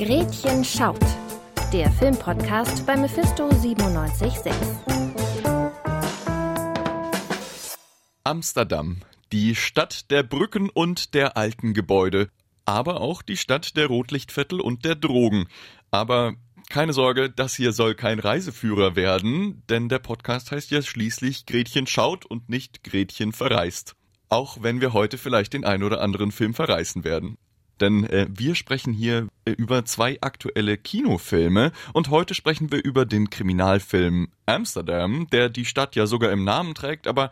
Gretchen 0.00 0.64
schaut. 0.64 0.98
Der 1.74 1.90
Filmpodcast 1.90 2.86
bei 2.86 2.96
Mephisto 2.96 3.50
976. 3.50 4.50
Amsterdam, 8.24 9.02
die 9.30 9.54
Stadt 9.54 10.10
der 10.10 10.22
Brücken 10.22 10.70
und 10.70 11.12
der 11.12 11.36
alten 11.36 11.74
Gebäude, 11.74 12.30
aber 12.64 13.02
auch 13.02 13.20
die 13.20 13.36
Stadt 13.36 13.76
der 13.76 13.88
Rotlichtviertel 13.88 14.62
und 14.62 14.86
der 14.86 14.94
Drogen. 14.94 15.48
Aber 15.90 16.32
keine 16.70 16.94
Sorge, 16.94 17.28
das 17.28 17.54
hier 17.54 17.72
soll 17.72 17.94
kein 17.94 18.20
Reiseführer 18.20 18.96
werden, 18.96 19.64
denn 19.68 19.90
der 19.90 19.98
Podcast 19.98 20.50
heißt 20.50 20.70
ja 20.70 20.80
schließlich 20.80 21.44
Gretchen 21.44 21.86
schaut 21.86 22.24
und 22.24 22.48
nicht 22.48 22.82
Gretchen 22.84 23.32
verreist. 23.32 23.96
Auch 24.30 24.62
wenn 24.62 24.80
wir 24.80 24.94
heute 24.94 25.18
vielleicht 25.18 25.52
den 25.52 25.66
ein 25.66 25.82
oder 25.82 26.00
anderen 26.00 26.32
Film 26.32 26.54
verreißen 26.54 27.04
werden. 27.04 27.36
Denn 27.80 28.04
äh, 28.04 28.26
wir 28.30 28.54
sprechen 28.54 28.92
hier 28.92 29.28
äh, 29.44 29.52
über 29.52 29.84
zwei 29.84 30.18
aktuelle 30.20 30.76
Kinofilme 30.76 31.72
und 31.92 32.10
heute 32.10 32.34
sprechen 32.34 32.70
wir 32.70 32.84
über 32.84 33.06
den 33.06 33.30
Kriminalfilm 33.30 34.28
Amsterdam, 34.46 35.26
der 35.32 35.48
die 35.48 35.64
Stadt 35.64 35.96
ja 35.96 36.06
sogar 36.06 36.30
im 36.30 36.44
Namen 36.44 36.74
trägt, 36.74 37.06
aber 37.06 37.30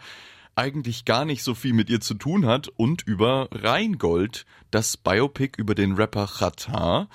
eigentlich 0.55 1.05
gar 1.05 1.25
nicht 1.25 1.45
so 1.45 1.55
viel 1.55 1.73
mit 1.73 1.89
ihr 1.89 2.01
zu 2.01 2.15
tun 2.15 2.45
hat 2.47 2.69
und 2.69 3.03
über 3.07 3.49
Rheingold, 3.53 4.45
das 4.73 4.97
Biopic 4.97 5.53
über 5.57 5.75
den 5.75 5.93
Rapper 5.93 6.27
Chata, 6.27 7.09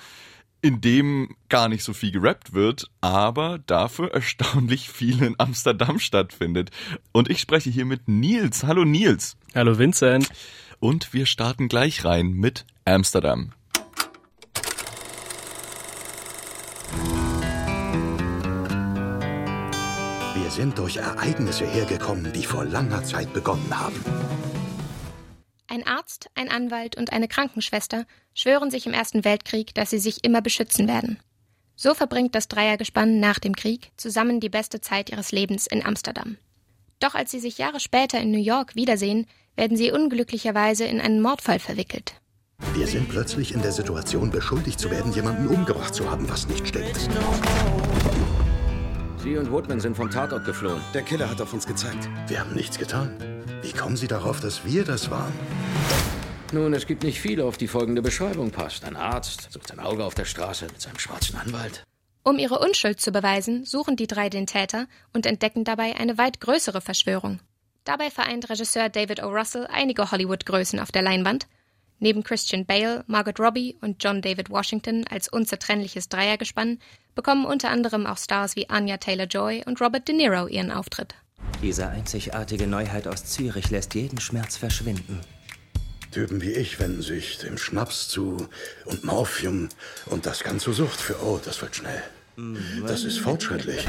in 0.62 0.80
dem 0.80 1.36
gar 1.50 1.68
nicht 1.68 1.84
so 1.84 1.92
viel 1.92 2.10
gerappt 2.10 2.54
wird, 2.54 2.90
aber 3.02 3.58
dafür 3.66 4.14
erstaunlich 4.14 4.88
viel 4.88 5.22
in 5.22 5.34
Amsterdam 5.36 5.98
stattfindet. 5.98 6.70
Und 7.12 7.28
ich 7.28 7.38
spreche 7.38 7.68
hier 7.68 7.84
mit 7.84 8.08
Nils. 8.08 8.64
Hallo 8.64 8.86
Nils. 8.86 9.36
Hallo 9.54 9.76
Vincent. 9.76 10.30
Und 10.80 11.12
wir 11.12 11.26
starten 11.26 11.68
gleich 11.68 12.04
rein 12.06 12.32
mit 12.32 12.64
Amsterdam. 12.86 13.50
Wir 20.34 20.50
sind 20.50 20.78
durch 20.78 20.98
Ereignisse 20.98 21.66
hergekommen, 21.66 22.30
die 22.34 22.44
vor 22.44 22.66
langer 22.66 23.02
Zeit 23.02 23.32
begonnen 23.32 23.70
haben. 23.70 24.04
Ein 25.66 25.86
Arzt, 25.86 26.28
ein 26.34 26.50
Anwalt 26.50 26.96
und 26.96 27.10
eine 27.10 27.26
Krankenschwester 27.26 28.04
schwören 28.34 28.70
sich 28.70 28.86
im 28.86 28.92
Ersten 28.92 29.24
Weltkrieg, 29.24 29.74
dass 29.74 29.88
sie 29.88 29.98
sich 29.98 30.22
immer 30.22 30.42
beschützen 30.42 30.86
werden. 30.86 31.18
So 31.76 31.94
verbringt 31.94 32.34
das 32.34 32.48
Dreiergespann 32.48 33.18
nach 33.18 33.38
dem 33.38 33.56
Krieg 33.56 33.92
zusammen 33.96 34.40
die 34.40 34.50
beste 34.50 34.82
Zeit 34.82 35.08
ihres 35.08 35.32
Lebens 35.32 35.66
in 35.66 35.84
Amsterdam. 35.84 36.36
Doch 37.00 37.14
als 37.14 37.30
sie 37.30 37.40
sich 37.40 37.56
Jahre 37.56 37.80
später 37.80 38.20
in 38.20 38.30
New 38.30 38.38
York 38.38 38.76
wiedersehen, 38.76 39.26
werden 39.56 39.78
sie 39.78 39.90
unglücklicherweise 39.90 40.84
in 40.84 41.00
einen 41.00 41.22
Mordfall 41.22 41.58
verwickelt. 41.58 42.20
Wir 42.74 42.86
sind 42.86 43.08
plötzlich 43.08 43.54
in 43.54 43.62
der 43.62 43.72
Situation, 43.72 44.30
beschuldigt 44.30 44.78
zu 44.78 44.90
werden, 44.90 45.12
jemanden 45.12 45.48
umgebracht 45.48 45.94
zu 45.94 46.10
haben, 46.10 46.28
was 46.28 46.48
nicht 46.48 46.68
stimmt. 46.68 47.08
Sie 49.18 49.36
und 49.36 49.50
Woodman 49.50 49.80
sind 49.80 49.96
vom 49.96 50.10
Tatort 50.10 50.44
geflohen. 50.44 50.82
Der 50.92 51.02
Killer 51.02 51.30
hat 51.30 51.40
auf 51.40 51.52
uns 51.52 51.66
gezeigt. 51.66 52.08
Wir 52.26 52.40
haben 52.40 52.54
nichts 52.54 52.78
getan. 52.78 53.16
Wie 53.62 53.72
kommen 53.72 53.96
Sie 53.96 54.06
darauf, 54.06 54.40
dass 54.40 54.64
wir 54.64 54.84
das 54.84 55.10
waren? 55.10 55.32
Nun, 56.52 56.74
es 56.74 56.86
gibt 56.86 57.02
nicht 57.02 57.20
viele, 57.20 57.44
auf 57.44 57.56
die 57.56 57.68
folgende 57.68 58.02
Beschreibung 58.02 58.50
passt. 58.50 58.84
Ein 58.84 58.96
Arzt 58.96 59.50
sucht 59.50 59.68
sein 59.68 59.80
Auge 59.80 60.04
auf 60.04 60.14
der 60.14 60.24
Straße 60.24 60.66
mit 60.66 60.80
seinem 60.80 60.98
schwarzen 60.98 61.36
Anwalt. 61.36 61.84
Um 62.22 62.38
ihre 62.38 62.58
Unschuld 62.58 63.00
zu 63.00 63.12
beweisen, 63.12 63.64
suchen 63.64 63.96
die 63.96 64.06
drei 64.06 64.28
den 64.28 64.46
Täter 64.46 64.86
und 65.12 65.26
entdecken 65.26 65.64
dabei 65.64 65.96
eine 65.96 66.16
weit 66.16 66.40
größere 66.40 66.80
Verschwörung. 66.80 67.40
Dabei 67.84 68.10
vereint 68.10 68.48
Regisseur 68.48 68.88
David 68.88 69.22
O. 69.22 69.28
Russell 69.28 69.66
einige 69.70 70.10
Hollywood-Größen 70.10 70.80
auf 70.80 70.92
der 70.92 71.02
Leinwand. 71.02 71.46
Neben 71.98 72.22
Christian 72.22 72.66
Bale, 72.66 73.04
Margot 73.06 73.38
Robbie 73.40 73.76
und 73.80 74.02
John 74.02 74.20
David 74.20 74.50
Washington 74.50 75.04
als 75.10 75.28
unzertrennliches 75.28 76.08
Dreiergespann 76.08 76.78
bekommen 77.14 77.46
unter 77.46 77.70
anderem 77.70 78.06
auch 78.06 78.18
Stars 78.18 78.56
wie 78.56 78.68
Anya 78.68 78.96
Taylor-Joy 78.96 79.62
und 79.66 79.80
Robert 79.80 80.08
De 80.08 80.14
Niro 80.14 80.46
ihren 80.48 80.70
Auftritt. 80.70 81.14
Diese 81.62 81.88
einzigartige 81.88 82.66
Neuheit 82.66 83.06
aus 83.06 83.24
Zürich 83.24 83.70
lässt 83.70 83.94
jeden 83.94 84.20
Schmerz 84.20 84.56
verschwinden. 84.56 85.20
Typen 86.10 86.40
wie 86.42 86.52
ich 86.52 86.78
wenden 86.78 87.02
sich 87.02 87.38
dem 87.38 87.58
Schnaps 87.58 88.08
zu 88.08 88.48
und 88.84 89.04
Morphium 89.04 89.68
und 90.06 90.26
das 90.26 90.44
kann 90.44 90.60
zur 90.60 90.74
Sucht 90.74 91.00
für. 91.00 91.20
Oh, 91.24 91.40
das 91.44 91.60
wird 91.60 91.74
schnell. 91.74 92.02
Das 92.86 93.04
ist 93.04 93.18
fortschrittlich. 93.18 93.84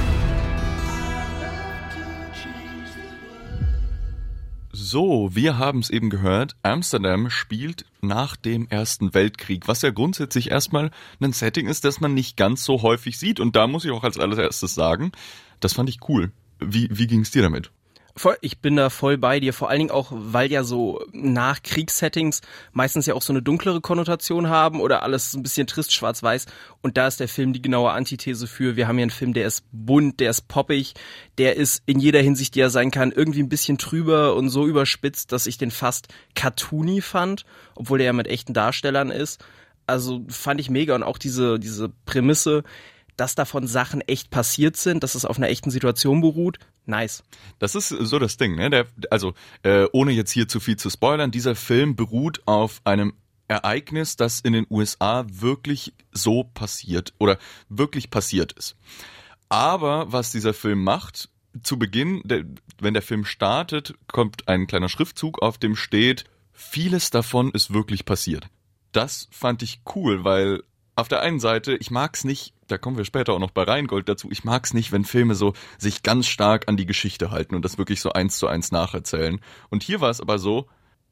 So, 4.87 5.31
wir 5.33 5.57
haben 5.57 5.79
es 5.79 5.89
eben 5.89 6.11
gehört. 6.11 6.55
Amsterdam 6.61 7.31
spielt 7.31 7.85
nach 8.01 8.35
dem 8.35 8.67
Ersten 8.67 9.15
Weltkrieg, 9.15 9.67
was 9.67 9.81
ja 9.81 9.89
grundsätzlich 9.89 10.51
erstmal 10.51 10.91
ein 11.19 11.33
Setting 11.33 11.65
ist, 11.65 11.85
das 11.85 12.01
man 12.01 12.13
nicht 12.13 12.37
ganz 12.37 12.63
so 12.63 12.83
häufig 12.83 13.17
sieht. 13.17 13.39
Und 13.39 13.55
da 13.55 13.65
muss 13.65 13.83
ich 13.83 13.89
auch 13.89 14.03
als 14.03 14.19
allererstes 14.19 14.75
sagen, 14.75 15.11
das 15.59 15.73
fand 15.73 15.89
ich 15.89 16.07
cool. 16.07 16.31
Wie, 16.59 16.87
wie 16.91 17.07
ging 17.07 17.21
es 17.21 17.31
dir 17.31 17.41
damit? 17.41 17.71
Voll, 18.17 18.37
ich 18.39 18.59
bin 18.59 18.77
da 18.77 18.89
voll 18.89 19.17
bei 19.17 19.41
dir, 19.41 19.51
vor 19.51 19.69
allen 19.69 19.79
Dingen 19.79 19.91
auch, 19.91 20.09
weil 20.09 20.49
ja 20.49 20.63
so 20.63 21.03
nach 21.11 21.61
Kriegssettings 21.61 22.39
meistens 22.71 23.07
ja 23.07 23.13
auch 23.13 23.21
so 23.21 23.33
eine 23.33 23.41
dunklere 23.41 23.81
Konnotation 23.81 24.47
haben 24.47 24.79
oder 24.79 25.03
alles 25.03 25.33
ein 25.33 25.43
bisschen 25.43 25.67
trist 25.67 25.91
schwarz-weiß 25.91 26.45
und 26.81 26.95
da 26.95 27.07
ist 27.07 27.19
der 27.19 27.27
Film 27.27 27.51
die 27.51 27.61
genaue 27.61 27.91
Antithese 27.91 28.47
für. 28.47 28.77
Wir 28.77 28.87
haben 28.87 28.95
hier 28.95 29.03
einen 29.03 29.11
Film, 29.11 29.33
der 29.33 29.45
ist 29.45 29.65
bunt, 29.73 30.21
der 30.21 30.29
ist 30.29 30.47
poppig, 30.47 30.93
der 31.37 31.57
ist 31.57 31.83
in 31.87 31.99
jeder 31.99 32.21
Hinsicht, 32.21 32.55
die 32.55 32.61
er 32.61 32.69
sein 32.69 32.89
kann, 32.89 33.11
irgendwie 33.11 33.43
ein 33.43 33.49
bisschen 33.49 33.77
trüber 33.77 34.35
und 34.35 34.47
so 34.47 34.65
überspitzt, 34.65 35.33
dass 35.33 35.45
ich 35.45 35.57
den 35.57 35.71
fast 35.71 36.07
cartoony 36.35 37.01
fand, 37.01 37.43
obwohl 37.75 37.97
der 37.97 38.05
ja 38.05 38.13
mit 38.13 38.27
echten 38.27 38.53
Darstellern 38.53 39.11
ist. 39.11 39.43
Also 39.87 40.23
fand 40.29 40.61
ich 40.61 40.69
mega 40.69 40.95
und 40.95 41.03
auch 41.03 41.17
diese, 41.17 41.59
diese 41.59 41.89
Prämisse, 42.05 42.63
dass 43.17 43.35
davon 43.35 43.67
Sachen 43.67 44.01
echt 44.01 44.29
passiert 44.29 44.77
sind, 44.77 45.03
dass 45.03 45.15
es 45.15 45.25
auf 45.25 45.37
einer 45.37 45.49
echten 45.49 45.71
Situation 45.71 46.21
beruht. 46.21 46.59
Nice. 46.85 47.23
Das 47.59 47.75
ist 47.75 47.89
so 47.89 48.19
das 48.19 48.37
Ding, 48.37 48.55
ne? 48.55 48.69
Der, 48.69 48.87
also, 49.09 49.33
äh, 49.63 49.87
ohne 49.91 50.11
jetzt 50.11 50.31
hier 50.31 50.47
zu 50.47 50.59
viel 50.59 50.77
zu 50.77 50.89
spoilern, 50.89 51.31
dieser 51.31 51.55
Film 51.55 51.95
beruht 51.95 52.41
auf 52.45 52.81
einem 52.83 53.13
Ereignis, 53.47 54.15
das 54.15 54.39
in 54.39 54.53
den 54.53 54.67
USA 54.69 55.25
wirklich 55.29 55.93
so 56.11 56.43
passiert 56.43 57.13
oder 57.19 57.37
wirklich 57.69 58.09
passiert 58.09 58.53
ist. 58.53 58.75
Aber 59.49 60.11
was 60.11 60.31
dieser 60.31 60.53
Film 60.53 60.83
macht, 60.83 61.29
zu 61.63 61.77
Beginn, 61.77 62.21
der, 62.25 62.43
wenn 62.79 62.93
der 62.93 63.03
Film 63.03 63.23
startet, 63.23 63.93
kommt 64.07 64.47
ein 64.47 64.67
kleiner 64.67 64.89
Schriftzug, 64.89 65.41
auf 65.41 65.57
dem 65.57 65.75
steht, 65.75 66.25
vieles 66.51 67.11
davon 67.11 67.51
ist 67.51 67.73
wirklich 67.73 68.05
passiert. 68.05 68.47
Das 68.91 69.27
fand 69.31 69.61
ich 69.61 69.81
cool, 69.95 70.23
weil 70.23 70.63
auf 70.95 71.07
der 71.07 71.21
einen 71.21 71.39
Seite, 71.39 71.75
ich 71.75 71.91
mag's 71.91 72.23
nicht, 72.23 72.53
da 72.67 72.77
kommen 72.77 72.97
wir 72.97 73.05
später 73.05 73.33
auch 73.33 73.39
noch 73.39 73.51
bei 73.51 73.63
Rheingold 73.63 74.07
dazu, 74.07 74.29
ich 74.31 74.43
mag's 74.43 74.73
nicht, 74.73 74.91
wenn 74.91 75.05
Filme 75.05 75.35
so 75.35 75.53
sich 75.77 76.03
ganz 76.03 76.27
stark 76.27 76.67
an 76.67 76.77
die 76.77 76.85
Geschichte 76.85 77.31
halten 77.31 77.55
und 77.55 77.65
das 77.65 77.77
wirklich 77.77 78.01
so 78.01 78.11
eins 78.11 78.37
zu 78.37 78.47
eins 78.47 78.71
nacherzählen. 78.71 79.39
Und 79.69 79.83
hier 79.83 80.01
war 80.01 80.09
es 80.09 80.21
aber 80.21 80.39
so, 80.39 80.67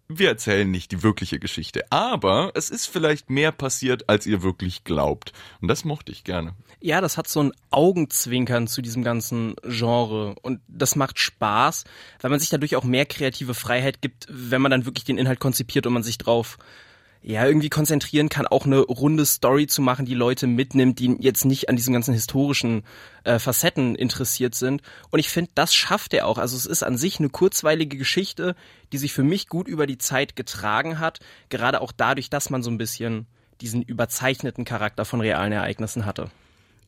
wir 0.08 0.28
erzählen 0.28 0.70
nicht 0.70 0.92
die 0.92 1.02
wirkliche 1.02 1.40
Geschichte, 1.40 1.86
aber 1.92 2.52
es 2.56 2.70
ist 2.70 2.88
vielleicht 2.88 3.30
mehr 3.30 3.52
passiert, 3.52 4.10
als 4.10 4.26
ihr 4.26 4.44
wirklich 4.44 4.84
glaubt. 4.84 5.32
Und 5.62 5.70
das 5.70 5.86
mochte 5.86 6.12
ich 6.12 6.24
gerne. 6.24 6.54
Ja, 6.82 7.00
das 7.00 7.18
hat 7.18 7.28
so 7.28 7.42
ein 7.42 7.54
Augenzwinkern 7.72 8.68
zu 8.68 8.82
diesem 8.82 9.04
ganzen 9.04 9.56
Genre 9.64 10.36
und 10.42 10.60
das 10.68 10.96
macht 10.96 11.20
Spaß, 11.20 11.86
weil 12.22 12.32
man 12.32 12.40
sich 12.40 12.50
dadurch 12.50 12.76
auch 12.76 12.84
mehr 12.84 13.06
kreative 13.06 13.54
Freiheit 13.54 14.02
gibt, 14.02 14.28
wenn 14.30 14.62
man 14.62 14.72
dann 14.72 14.86
wirklich 14.86 15.06
den 15.06 15.18
Inhalt 15.18 15.40
konzipiert 15.40 15.88
und 15.88 15.94
man 15.94 16.04
sich 16.04 16.18
drauf 16.18 16.58
ja, 17.26 17.46
irgendwie 17.46 17.70
konzentrieren 17.70 18.28
kann, 18.28 18.48
auch 18.48 18.66
eine 18.66 18.80
runde 18.80 19.26
Story 19.26 19.66
zu 19.66 19.82
machen, 19.82 20.06
die 20.06 20.14
Leute 20.14 20.46
mitnimmt, 20.46 21.00
die 21.00 21.16
jetzt 21.20 21.46
nicht 21.46 21.70
an 21.70 21.78
diesen 21.78 21.94
ganzen 21.94 22.14
historischen 22.14 22.84
äh, 23.24 23.40
Facetten 23.40 23.96
interessiert 23.96 24.56
sind. 24.56 24.82
Und 25.10 25.20
ich 25.20 25.30
finde, 25.30 25.52
das 25.56 25.74
schafft 25.74 26.14
er 26.14 26.28
auch. 26.28 26.38
Also 26.38 26.58
es 26.58 26.66
ist 26.66 26.84
an 26.84 26.98
sich 26.98 27.20
eine 27.20 27.30
kurzweilige 27.30 27.98
Geschichte, 27.98 28.56
die 28.92 28.98
sich 28.98 29.14
für 29.14 29.24
mich 29.24 29.48
gut 29.48 29.70
über 29.70 29.88
die 29.88 29.98
Zeit 29.98 30.36
getragen 30.36 31.00
hat, 31.00 31.22
gerade 31.48 31.80
auch 31.80 31.94
dadurch, 31.94 32.30
dass 32.30 32.50
man 32.50 32.62
so 32.62 32.70
ein 32.70 32.78
bisschen 32.78 33.26
diesen 33.62 33.84
überzeichneten 33.84 34.66
Charakter 34.66 35.06
von 35.06 35.22
realen 35.22 35.54
Ereignissen 35.54 36.06
hatte. 36.06 36.30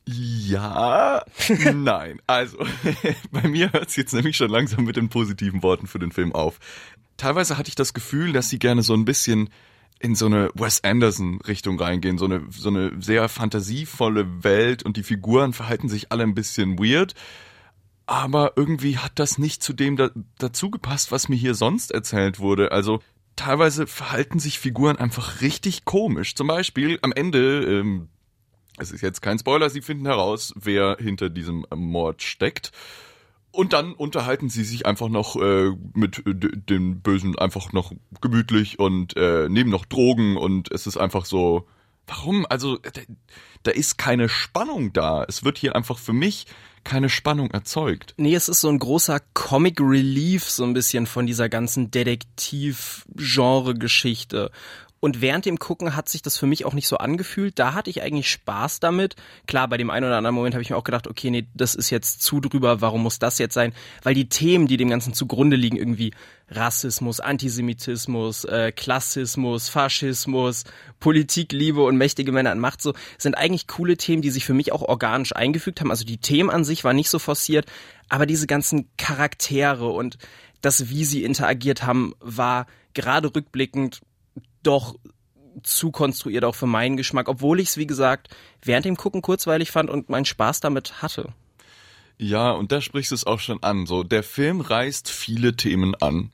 Ja, 0.04 1.24
nein. 1.74 2.20
Also, 2.26 2.58
bei 3.30 3.48
mir 3.48 3.72
hört 3.72 3.88
es 3.88 3.96
jetzt 3.96 4.12
nämlich 4.12 4.36
schon 4.36 4.50
langsam 4.50 4.84
mit 4.84 4.96
den 4.96 5.08
positiven 5.08 5.62
Worten 5.62 5.86
für 5.86 5.98
den 5.98 6.12
Film 6.12 6.34
auf. 6.34 6.58
Teilweise 7.16 7.56
hatte 7.56 7.70
ich 7.70 7.74
das 7.74 7.94
Gefühl, 7.94 8.34
dass 8.34 8.50
sie 8.50 8.58
gerne 8.58 8.82
so 8.82 8.92
ein 8.92 9.06
bisschen 9.06 9.48
in 9.98 10.14
so 10.14 10.26
eine 10.26 10.50
Wes 10.54 10.84
Anderson 10.84 11.40
Richtung 11.46 11.80
reingehen, 11.80 12.18
so 12.18 12.26
eine 12.26 12.46
so 12.50 12.68
eine 12.68 13.00
sehr 13.00 13.28
fantasievolle 13.28 14.44
Welt 14.44 14.82
und 14.82 14.96
die 14.96 15.02
Figuren 15.02 15.52
verhalten 15.52 15.88
sich 15.88 16.12
alle 16.12 16.22
ein 16.22 16.34
bisschen 16.34 16.78
weird, 16.78 17.14
aber 18.06 18.52
irgendwie 18.56 18.98
hat 18.98 19.18
das 19.18 19.38
nicht 19.38 19.62
zu 19.62 19.72
dem 19.72 19.96
da, 19.96 20.10
dazu 20.38 20.70
gepasst, 20.70 21.12
was 21.12 21.28
mir 21.28 21.36
hier 21.36 21.54
sonst 21.54 21.90
erzählt 21.90 22.38
wurde. 22.38 22.72
Also 22.72 23.00
teilweise 23.36 23.86
verhalten 23.86 24.38
sich 24.38 24.58
Figuren 24.58 24.96
einfach 24.96 25.40
richtig 25.40 25.84
komisch. 25.84 26.34
Zum 26.34 26.46
Beispiel 26.46 26.98
am 27.02 27.12
Ende, 27.12 27.64
ähm, 27.64 28.08
es 28.78 28.92
ist 28.92 29.00
jetzt 29.00 29.22
kein 29.22 29.38
Spoiler, 29.38 29.70
sie 29.70 29.82
finden 29.82 30.06
heraus, 30.06 30.52
wer 30.56 30.96
hinter 31.00 31.30
diesem 31.30 31.66
Mord 31.74 32.22
steckt. 32.22 32.72
Und 33.56 33.72
dann 33.72 33.94
unterhalten 33.94 34.50
sie 34.50 34.64
sich 34.64 34.84
einfach 34.84 35.08
noch 35.08 35.36
äh, 35.36 35.70
mit 35.94 36.18
äh, 36.26 36.34
den 36.34 37.00
Bösen 37.00 37.38
einfach 37.38 37.72
noch 37.72 37.90
gemütlich 38.20 38.78
und 38.78 39.16
äh, 39.16 39.48
nehmen 39.48 39.70
noch 39.70 39.86
Drogen 39.86 40.36
und 40.36 40.70
es 40.72 40.86
ist 40.86 40.98
einfach 40.98 41.24
so, 41.24 41.66
warum? 42.06 42.44
Also, 42.50 42.76
da, 42.76 42.90
da 43.62 43.70
ist 43.70 43.96
keine 43.96 44.28
Spannung 44.28 44.92
da. 44.92 45.24
Es 45.26 45.42
wird 45.42 45.56
hier 45.56 45.74
einfach 45.74 45.98
für 45.98 46.12
mich 46.12 46.44
keine 46.84 47.08
Spannung 47.08 47.50
erzeugt. 47.50 48.12
Nee, 48.18 48.34
es 48.34 48.50
ist 48.50 48.60
so 48.60 48.68
ein 48.68 48.78
großer 48.78 49.20
Comic 49.32 49.80
Relief, 49.80 50.44
so 50.44 50.64
ein 50.64 50.74
bisschen 50.74 51.06
von 51.06 51.26
dieser 51.26 51.48
ganzen 51.48 51.90
Detektiv-Genre-Geschichte. 51.90 54.50
Und 55.06 55.20
während 55.20 55.46
dem 55.46 55.60
Gucken 55.60 55.94
hat 55.94 56.08
sich 56.08 56.20
das 56.20 56.36
für 56.36 56.48
mich 56.48 56.64
auch 56.64 56.74
nicht 56.74 56.88
so 56.88 56.98
angefühlt. 56.98 57.60
Da 57.60 57.74
hatte 57.74 57.90
ich 57.90 58.02
eigentlich 58.02 58.28
Spaß 58.28 58.80
damit. 58.80 59.14
Klar, 59.46 59.68
bei 59.68 59.76
dem 59.76 59.88
einen 59.88 60.04
oder 60.04 60.16
anderen 60.16 60.34
Moment 60.34 60.56
habe 60.56 60.62
ich 60.62 60.70
mir 60.70 60.76
auch 60.76 60.82
gedacht, 60.82 61.06
okay, 61.06 61.30
nee, 61.30 61.46
das 61.54 61.76
ist 61.76 61.90
jetzt 61.90 62.22
zu 62.22 62.40
drüber, 62.40 62.80
warum 62.80 63.04
muss 63.04 63.20
das 63.20 63.38
jetzt 63.38 63.54
sein? 63.54 63.72
Weil 64.02 64.14
die 64.14 64.28
Themen, 64.28 64.66
die 64.66 64.76
dem 64.76 64.90
Ganzen 64.90 65.14
zugrunde 65.14 65.54
liegen, 65.54 65.76
irgendwie 65.76 66.12
Rassismus, 66.50 67.20
Antisemitismus, 67.20 68.46
äh, 68.46 68.72
Klassismus, 68.72 69.68
Faschismus, 69.68 70.64
Politik, 70.98 71.52
Liebe 71.52 71.84
und 71.84 71.96
mächtige 71.96 72.32
Männer 72.32 72.50
an 72.50 72.58
Macht, 72.58 72.82
so, 72.82 72.92
sind 73.16 73.36
eigentlich 73.36 73.68
coole 73.68 73.96
Themen, 73.96 74.22
die 74.22 74.30
sich 74.30 74.44
für 74.44 74.54
mich 74.54 74.72
auch 74.72 74.82
organisch 74.82 75.36
eingefügt 75.36 75.78
haben. 75.78 75.92
Also 75.92 76.04
die 76.04 76.18
Themen 76.18 76.50
an 76.50 76.64
sich 76.64 76.82
waren 76.82 76.96
nicht 76.96 77.10
so 77.10 77.20
forciert, 77.20 77.66
aber 78.08 78.26
diese 78.26 78.48
ganzen 78.48 78.88
Charaktere 78.96 79.86
und 79.86 80.18
das, 80.62 80.88
wie 80.88 81.04
sie 81.04 81.22
interagiert 81.22 81.84
haben, 81.84 82.16
war 82.18 82.66
gerade 82.92 83.32
rückblickend 83.32 84.00
doch 84.66 84.96
zu 85.62 85.90
konstruiert 85.90 86.44
auch 86.44 86.54
für 86.54 86.66
meinen 86.66 86.96
Geschmack, 86.96 87.28
obwohl 87.28 87.60
ich 87.60 87.68
es, 87.68 87.76
wie 87.76 87.86
gesagt, 87.86 88.28
während 88.62 88.84
dem 88.84 88.96
Gucken 88.96 89.22
kurzweilig 89.22 89.70
fand 89.70 89.90
und 89.90 90.08
meinen 90.08 90.24
Spaß 90.24 90.60
damit 90.60 91.02
hatte. 91.02 91.32
Ja, 92.18 92.52
und 92.52 92.72
da 92.72 92.80
sprichst 92.80 93.10
du 93.10 93.14
es 93.14 93.26
auch 93.26 93.40
schon 93.40 93.62
an. 93.62 93.86
So, 93.86 94.02
der 94.02 94.22
Film 94.22 94.60
reißt 94.60 95.10
viele 95.10 95.56
Themen 95.56 95.94
an, 95.96 96.30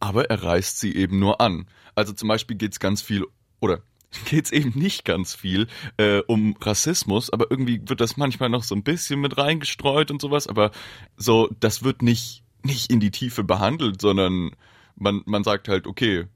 aber 0.00 0.30
er 0.30 0.42
reißt 0.42 0.78
sie 0.80 0.94
eben 0.94 1.18
nur 1.18 1.40
an. 1.40 1.66
Also 1.94 2.12
zum 2.12 2.28
Beispiel 2.28 2.56
geht's 2.56 2.80
ganz 2.80 3.02
viel, 3.02 3.26
oder 3.60 3.82
geht's 4.26 4.50
eben 4.50 4.72
nicht 4.78 5.04
ganz 5.04 5.34
viel 5.34 5.66
äh, 5.96 6.20
um 6.26 6.56
Rassismus, 6.60 7.30
aber 7.30 7.50
irgendwie 7.50 7.80
wird 7.86 8.00
das 8.00 8.16
manchmal 8.16 8.48
noch 8.48 8.62
so 8.62 8.74
ein 8.74 8.82
bisschen 8.82 9.20
mit 9.20 9.36
reingestreut 9.36 10.10
und 10.10 10.20
sowas, 10.20 10.46
aber 10.46 10.70
so, 11.16 11.48
das 11.60 11.82
wird 11.82 12.02
nicht, 12.02 12.42
nicht 12.62 12.90
in 12.90 13.00
die 13.00 13.10
Tiefe 13.10 13.44
behandelt, 13.44 14.00
sondern 14.00 14.52
man, 14.96 15.22
man 15.26 15.44
sagt 15.44 15.68
halt, 15.68 15.86
okay, 15.86 16.26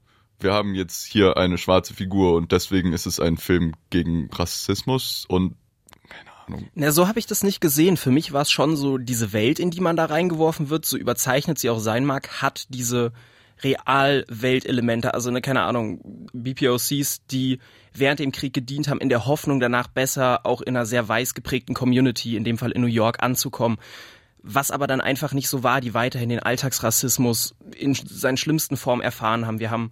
wir 0.43 0.53
haben 0.53 0.75
jetzt 0.75 1.05
hier 1.05 1.37
eine 1.37 1.57
schwarze 1.57 1.93
Figur 1.93 2.35
und 2.35 2.51
deswegen 2.51 2.93
ist 2.93 3.05
es 3.05 3.19
ein 3.19 3.37
Film 3.37 3.73
gegen 3.89 4.29
Rassismus 4.31 5.25
und 5.27 5.55
keine 6.07 6.31
Ahnung. 6.45 6.69
Na, 6.75 6.91
so 6.91 7.07
habe 7.07 7.19
ich 7.19 7.25
das 7.25 7.43
nicht 7.43 7.61
gesehen. 7.61 7.97
Für 7.97 8.11
mich 8.11 8.33
war 8.33 8.41
es 8.41 8.51
schon 8.51 8.75
so, 8.75 8.97
diese 8.97 9.33
Welt, 9.33 9.59
in 9.59 9.71
die 9.71 9.81
man 9.81 9.95
da 9.95 10.05
reingeworfen 10.05 10.69
wird, 10.69 10.85
so 10.85 10.97
überzeichnet 10.97 11.57
sie 11.59 11.69
auch 11.69 11.79
sein 11.79 12.05
mag, 12.05 12.41
hat 12.41 12.65
diese 12.69 13.13
Realweltelemente, 13.63 15.13
also 15.13 15.31
ne, 15.31 15.41
keine 15.41 15.61
Ahnung, 15.61 16.27
BPOCs, 16.33 17.25
die 17.31 17.59
während 17.93 18.19
dem 18.19 18.31
Krieg 18.31 18.53
gedient 18.53 18.87
haben, 18.87 18.99
in 18.99 19.09
der 19.09 19.25
Hoffnung 19.25 19.59
danach 19.59 19.87
besser 19.87 20.45
auch 20.45 20.61
in 20.61 20.75
einer 20.75 20.85
sehr 20.85 21.07
weiß 21.07 21.33
geprägten 21.33 21.73
Community, 21.73 22.35
in 22.35 22.43
dem 22.43 22.57
Fall 22.57 22.71
in 22.71 22.81
New 22.81 22.87
York, 22.87 23.23
anzukommen. 23.23 23.77
Was 24.41 24.71
aber 24.71 24.87
dann 24.87 24.99
einfach 24.99 25.31
nicht 25.31 25.47
so 25.47 25.63
war, 25.63 25.79
die 25.79 25.93
weiterhin 25.93 26.29
den 26.29 26.39
Alltagsrassismus 26.39 27.55
in 27.77 27.93
seinen 27.93 28.35
schlimmsten 28.37 28.75
Formen 28.75 29.01
erfahren 29.01 29.45
haben. 29.45 29.59
Wir 29.59 29.71
haben 29.71 29.91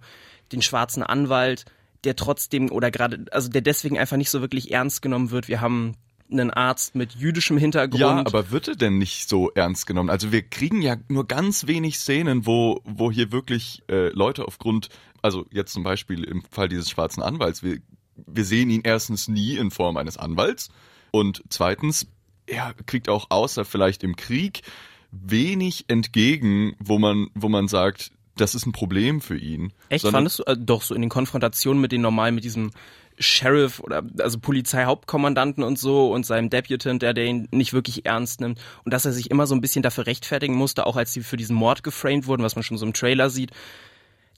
den 0.52 0.62
schwarzen 0.62 1.02
Anwalt, 1.02 1.64
der 2.04 2.16
trotzdem 2.16 2.70
oder 2.70 2.90
gerade, 2.90 3.26
also 3.30 3.48
der 3.48 3.62
deswegen 3.62 3.98
einfach 3.98 4.16
nicht 4.16 4.30
so 4.30 4.40
wirklich 4.40 4.72
ernst 4.72 5.02
genommen 5.02 5.30
wird. 5.30 5.48
Wir 5.48 5.60
haben 5.60 5.94
einen 6.30 6.50
Arzt 6.50 6.94
mit 6.94 7.14
jüdischem 7.14 7.58
Hintergrund. 7.58 8.00
Ja, 8.00 8.18
aber 8.18 8.50
wird 8.50 8.68
er 8.68 8.76
denn 8.76 8.98
nicht 8.98 9.28
so 9.28 9.50
ernst 9.50 9.86
genommen? 9.86 10.10
Also 10.10 10.32
wir 10.32 10.42
kriegen 10.42 10.82
ja 10.82 10.96
nur 11.08 11.28
ganz 11.28 11.66
wenig 11.66 11.98
Szenen, 11.98 12.46
wo, 12.46 12.80
wo 12.84 13.10
hier 13.10 13.32
wirklich 13.32 13.82
äh, 13.88 14.08
Leute 14.08 14.46
aufgrund, 14.46 14.88
also 15.20 15.46
jetzt 15.50 15.72
zum 15.72 15.82
Beispiel 15.82 16.24
im 16.24 16.42
Fall 16.50 16.68
dieses 16.68 16.90
schwarzen 16.90 17.22
Anwalts, 17.22 17.62
wir, 17.62 17.78
wir 18.16 18.44
sehen 18.44 18.70
ihn 18.70 18.82
erstens 18.84 19.28
nie 19.28 19.56
in 19.56 19.70
Form 19.70 19.96
eines 19.96 20.16
Anwalts 20.16 20.70
und 21.10 21.42
zweitens, 21.50 22.06
er 22.46 22.74
kriegt 22.86 23.08
auch 23.08 23.26
außer 23.30 23.64
vielleicht 23.64 24.02
im 24.02 24.16
Krieg 24.16 24.62
wenig 25.10 25.84
entgegen, 25.88 26.74
wo 26.78 26.98
man, 26.98 27.28
wo 27.34 27.48
man 27.48 27.68
sagt, 27.68 28.10
das 28.36 28.54
ist 28.54 28.66
ein 28.66 28.72
Problem 28.72 29.20
für 29.20 29.36
ihn. 29.36 29.72
Echt? 29.88 30.02
Sondern, 30.02 30.20
Fandest 30.20 30.38
du 30.40 30.42
äh, 30.44 30.56
doch 30.58 30.82
so 30.82 30.94
in 30.94 31.02
den 31.02 31.10
Konfrontationen 31.10 31.80
mit 31.80 31.92
den 31.92 32.00
normalen, 32.00 32.34
mit 32.34 32.44
diesem 32.44 32.70
Sheriff 33.18 33.80
oder 33.80 34.02
also 34.20 34.38
Polizeihauptkommandanten 34.38 35.62
und 35.62 35.78
so 35.78 36.12
und 36.12 36.24
seinem 36.24 36.48
Deputant, 36.48 37.02
der 37.02 37.12
den 37.12 37.46
nicht 37.50 37.72
wirklich 37.72 38.06
ernst 38.06 38.40
nimmt 38.40 38.58
und 38.84 38.92
dass 38.92 39.04
er 39.04 39.12
sich 39.12 39.30
immer 39.30 39.46
so 39.46 39.54
ein 39.54 39.60
bisschen 39.60 39.82
dafür 39.82 40.06
rechtfertigen 40.06 40.54
musste, 40.54 40.86
auch 40.86 40.96
als 40.96 41.12
sie 41.12 41.22
für 41.22 41.36
diesen 41.36 41.54
Mord 41.54 41.82
geframed 41.82 42.26
wurden, 42.26 42.42
was 42.42 42.56
man 42.56 42.62
schon 42.62 42.78
so 42.78 42.86
im 42.86 42.94
Trailer 42.94 43.28
sieht. 43.28 43.50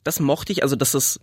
Das 0.02 0.18
mochte 0.18 0.52
ich, 0.52 0.62
also 0.62 0.76
dass 0.76 0.92
das 0.92 1.20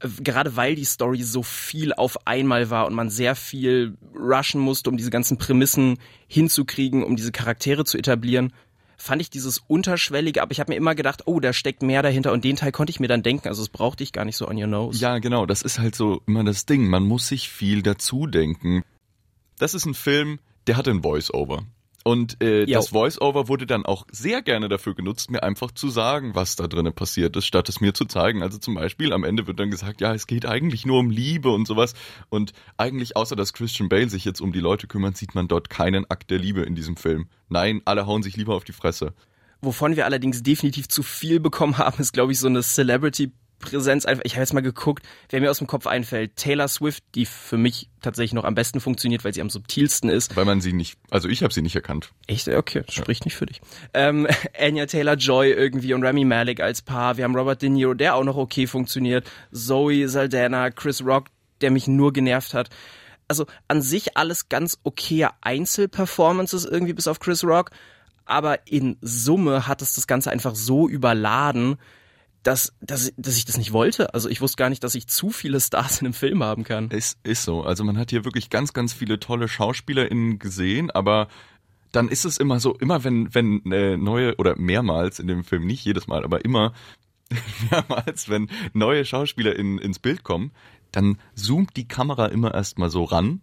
gerade 0.00 0.56
weil 0.56 0.74
die 0.74 0.84
Story 0.84 1.22
so 1.22 1.42
viel 1.42 1.92
auf 1.92 2.26
einmal 2.26 2.70
war 2.70 2.86
und 2.86 2.94
man 2.94 3.10
sehr 3.10 3.34
viel 3.34 3.96
rushen 4.14 4.60
musste, 4.60 4.90
um 4.90 4.96
diese 4.96 5.10
ganzen 5.10 5.38
Prämissen 5.38 5.98
hinzukriegen, 6.26 7.04
um 7.04 7.16
diese 7.16 7.32
Charaktere 7.32 7.84
zu 7.84 7.98
etablieren, 7.98 8.52
fand 8.96 9.22
ich 9.22 9.30
dieses 9.30 9.58
unterschwellige, 9.66 10.42
aber 10.42 10.52
ich 10.52 10.60
habe 10.60 10.72
mir 10.72 10.76
immer 10.76 10.94
gedacht, 10.94 11.22
oh, 11.26 11.40
da 11.40 11.52
steckt 11.52 11.82
mehr 11.82 12.02
dahinter 12.02 12.32
und 12.32 12.44
den 12.44 12.56
Teil 12.56 12.72
konnte 12.72 12.90
ich 12.90 13.00
mir 13.00 13.08
dann 13.08 13.22
denken, 13.22 13.48
also 13.48 13.62
es 13.62 13.68
brauchte 13.68 14.02
ich 14.02 14.12
gar 14.12 14.24
nicht 14.24 14.36
so 14.36 14.48
on 14.48 14.56
your 14.56 14.66
nose. 14.66 14.98
Ja, 14.98 15.18
genau, 15.18 15.46
das 15.46 15.62
ist 15.62 15.78
halt 15.78 15.94
so 15.94 16.22
immer 16.26 16.44
das 16.44 16.66
Ding, 16.66 16.88
man 16.88 17.04
muss 17.04 17.28
sich 17.28 17.48
viel 17.48 17.82
dazu 17.82 18.26
denken. 18.26 18.82
Das 19.58 19.74
ist 19.74 19.86
ein 19.86 19.94
Film, 19.94 20.38
der 20.66 20.76
hat 20.76 20.88
ein 20.88 21.02
Voice-Over. 21.02 21.64
Und 22.06 22.40
äh, 22.40 22.66
das 22.66 22.90
Voice-Over 22.90 23.48
wurde 23.48 23.66
dann 23.66 23.84
auch 23.84 24.06
sehr 24.12 24.40
gerne 24.40 24.68
dafür 24.68 24.94
genutzt, 24.94 25.28
mir 25.32 25.42
einfach 25.42 25.72
zu 25.72 25.88
sagen, 25.88 26.36
was 26.36 26.54
da 26.54 26.68
drinnen 26.68 26.92
passiert 26.92 27.34
ist, 27.34 27.46
statt 27.46 27.68
es 27.68 27.80
mir 27.80 27.94
zu 27.94 28.04
zeigen. 28.04 28.44
Also 28.44 28.58
zum 28.58 28.76
Beispiel 28.76 29.12
am 29.12 29.24
Ende 29.24 29.48
wird 29.48 29.58
dann 29.58 29.72
gesagt, 29.72 30.00
ja, 30.00 30.14
es 30.14 30.28
geht 30.28 30.46
eigentlich 30.46 30.86
nur 30.86 31.00
um 31.00 31.10
Liebe 31.10 31.50
und 31.50 31.66
sowas. 31.66 31.94
Und 32.28 32.52
eigentlich, 32.76 33.16
außer 33.16 33.34
dass 33.34 33.52
Christian 33.52 33.88
Bale 33.88 34.08
sich 34.08 34.24
jetzt 34.24 34.40
um 34.40 34.52
die 34.52 34.60
Leute 34.60 34.86
kümmert, 34.86 35.16
sieht 35.16 35.34
man 35.34 35.48
dort 35.48 35.68
keinen 35.68 36.08
Akt 36.08 36.30
der 36.30 36.38
Liebe 36.38 36.62
in 36.62 36.76
diesem 36.76 36.96
Film. 36.96 37.26
Nein, 37.48 37.82
alle 37.86 38.06
hauen 38.06 38.22
sich 38.22 38.36
lieber 38.36 38.54
auf 38.54 38.62
die 38.62 38.70
Fresse. 38.70 39.12
Wovon 39.60 39.96
wir 39.96 40.04
allerdings 40.04 40.44
definitiv 40.44 40.86
zu 40.86 41.02
viel 41.02 41.40
bekommen 41.40 41.76
haben, 41.76 42.00
ist, 42.00 42.12
glaube 42.12 42.30
ich, 42.30 42.38
so 42.38 42.46
eine 42.46 42.62
Celebrity 42.62 43.32
Präsenz 43.58 44.04
einfach, 44.04 44.24
ich 44.24 44.34
habe 44.34 44.42
jetzt 44.42 44.52
mal 44.52 44.60
geguckt, 44.60 45.04
wer 45.30 45.40
mir 45.40 45.50
aus 45.50 45.58
dem 45.58 45.66
Kopf 45.66 45.86
einfällt, 45.86 46.36
Taylor 46.36 46.68
Swift, 46.68 47.02
die 47.14 47.26
für 47.26 47.56
mich 47.56 47.88
tatsächlich 48.02 48.34
noch 48.34 48.44
am 48.44 48.54
besten 48.54 48.80
funktioniert, 48.80 49.24
weil 49.24 49.34
sie 49.34 49.40
am 49.40 49.50
subtilsten 49.50 50.10
ist. 50.10 50.36
Weil 50.36 50.44
man 50.44 50.60
sie 50.60 50.72
nicht, 50.72 50.98
also 51.10 51.28
ich 51.28 51.42
habe 51.42 51.52
sie 51.52 51.62
nicht 51.62 51.74
erkannt. 51.74 52.12
Echt? 52.26 52.48
Okay, 52.48 52.84
spricht 52.88 53.24
ja. 53.24 53.26
nicht 53.26 53.36
für 53.36 53.46
dich. 53.46 53.60
Ähm, 53.94 54.26
Anya 54.58 54.86
Taylor-Joy 54.86 55.50
irgendwie 55.52 55.94
und 55.94 56.04
Remy 56.04 56.24
Malik 56.24 56.60
als 56.60 56.82
Paar. 56.82 57.16
Wir 57.16 57.24
haben 57.24 57.36
Robert 57.36 57.62
De 57.62 57.68
Niro, 57.68 57.94
der 57.94 58.14
auch 58.14 58.24
noch 58.24 58.36
okay 58.36 58.66
funktioniert. 58.66 59.28
Zoe 59.52 60.08
Saldana, 60.08 60.70
Chris 60.70 61.04
Rock, 61.04 61.28
der 61.60 61.70
mich 61.70 61.88
nur 61.88 62.12
genervt 62.12 62.54
hat. 62.54 62.70
Also 63.28 63.46
an 63.66 63.82
sich 63.82 64.16
alles 64.16 64.48
ganz 64.48 64.78
okay 64.84 65.28
Einzelperformances 65.40 66.64
irgendwie 66.64 66.92
bis 66.92 67.08
auf 67.08 67.18
Chris 67.18 67.42
Rock. 67.42 67.70
Aber 68.24 68.66
in 68.66 68.96
Summe 69.00 69.66
hat 69.68 69.82
es 69.82 69.94
das 69.94 70.06
Ganze 70.06 70.30
einfach 70.30 70.54
so 70.54 70.88
überladen, 70.88 71.76
dass, 72.46 72.72
dass, 72.80 73.12
dass 73.16 73.36
ich 73.36 73.44
das 73.44 73.58
nicht 73.58 73.72
wollte. 73.72 74.14
Also 74.14 74.28
ich 74.28 74.40
wusste 74.40 74.56
gar 74.56 74.70
nicht, 74.70 74.84
dass 74.84 74.94
ich 74.94 75.08
zu 75.08 75.30
viele 75.30 75.60
Stars 75.60 76.00
in 76.00 76.06
einem 76.06 76.14
Film 76.14 76.44
haben 76.44 76.62
kann. 76.62 76.88
Es 76.92 77.18
ist 77.24 77.42
so. 77.42 77.62
Also 77.62 77.82
man 77.82 77.98
hat 77.98 78.10
hier 78.10 78.24
wirklich 78.24 78.50
ganz, 78.50 78.72
ganz 78.72 78.92
viele 78.92 79.18
tolle 79.18 79.48
SchauspielerInnen 79.48 80.38
gesehen, 80.38 80.92
aber 80.92 81.26
dann 81.90 82.08
ist 82.08 82.24
es 82.24 82.38
immer 82.38 82.60
so, 82.60 82.74
immer 82.74 83.02
wenn, 83.02 83.34
wenn 83.34 83.72
äh, 83.72 83.96
neue 83.96 84.36
oder 84.36 84.56
mehrmals 84.56 85.18
in 85.18 85.26
dem 85.26 85.42
Film, 85.42 85.66
nicht 85.66 85.84
jedes 85.84 86.06
Mal, 86.06 86.22
aber 86.22 86.44
immer 86.44 86.72
mehrmals, 87.70 88.28
wenn 88.28 88.48
neue 88.72 89.04
SchauspielerInnen 89.04 89.78
ins 89.78 89.98
Bild 89.98 90.22
kommen, 90.22 90.52
dann 90.92 91.18
zoomt 91.34 91.76
die 91.76 91.88
Kamera 91.88 92.26
immer 92.26 92.54
erstmal 92.54 92.90
so 92.90 93.02
ran 93.04 93.40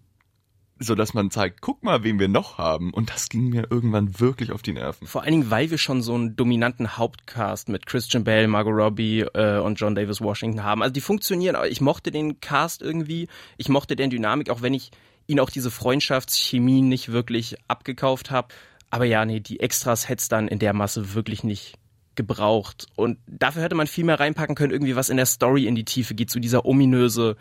so 0.79 0.95
dass 0.95 1.13
man 1.13 1.31
zeigt, 1.31 1.61
guck 1.61 1.83
mal, 1.83 2.03
wen 2.03 2.19
wir 2.19 2.27
noch 2.27 2.57
haben. 2.57 2.93
Und 2.93 3.09
das 3.09 3.29
ging 3.29 3.49
mir 3.49 3.67
irgendwann 3.69 4.19
wirklich 4.19 4.51
auf 4.51 4.61
die 4.61 4.73
Nerven. 4.73 5.07
Vor 5.07 5.21
allen 5.21 5.31
Dingen, 5.31 5.51
weil 5.51 5.71
wir 5.71 5.77
schon 5.77 6.01
so 6.01 6.13
einen 6.15 6.35
dominanten 6.35 6.97
Hauptcast 6.97 7.69
mit 7.69 7.85
Christian 7.85 8.23
Bale, 8.23 8.47
Margot 8.47 8.73
Robbie 8.73 9.21
äh, 9.21 9.59
und 9.59 9.79
John 9.79 9.95
Davis 9.95 10.21
Washington 10.21 10.63
haben. 10.63 10.81
Also 10.81 10.93
die 10.93 11.01
funktionieren. 11.01 11.55
Ich 11.69 11.81
mochte 11.81 12.11
den 12.11 12.39
Cast 12.39 12.81
irgendwie. 12.81 13.27
Ich 13.57 13.69
mochte 13.69 13.95
den 13.95 14.09
Dynamik, 14.09 14.49
auch 14.49 14.61
wenn 14.61 14.73
ich 14.73 14.91
ihn 15.27 15.39
auch 15.39 15.49
diese 15.49 15.71
Freundschaftschemie 15.71 16.81
nicht 16.81 17.11
wirklich 17.11 17.55
abgekauft 17.67 18.31
habe. 18.31 18.49
Aber 18.89 19.05
ja, 19.05 19.25
nee, 19.25 19.39
die 19.39 19.59
Extras 19.59 20.09
hätte 20.09 20.27
dann 20.29 20.47
in 20.47 20.59
der 20.59 20.73
Masse 20.73 21.13
wirklich 21.13 21.43
nicht 21.43 21.75
gebraucht. 22.15 22.87
Und 22.95 23.17
dafür 23.25 23.63
hätte 23.63 23.75
man 23.75 23.87
viel 23.87 24.03
mehr 24.03 24.19
reinpacken 24.19 24.55
können, 24.55 24.71
irgendwie 24.71 24.95
was 24.95 25.09
in 25.09 25.17
der 25.17 25.25
Story 25.25 25.65
in 25.65 25.75
die 25.75 25.85
Tiefe 25.85 26.13
geht, 26.13 26.29
so 26.29 26.39
dieser 26.39 26.65
ominöse 26.65 27.35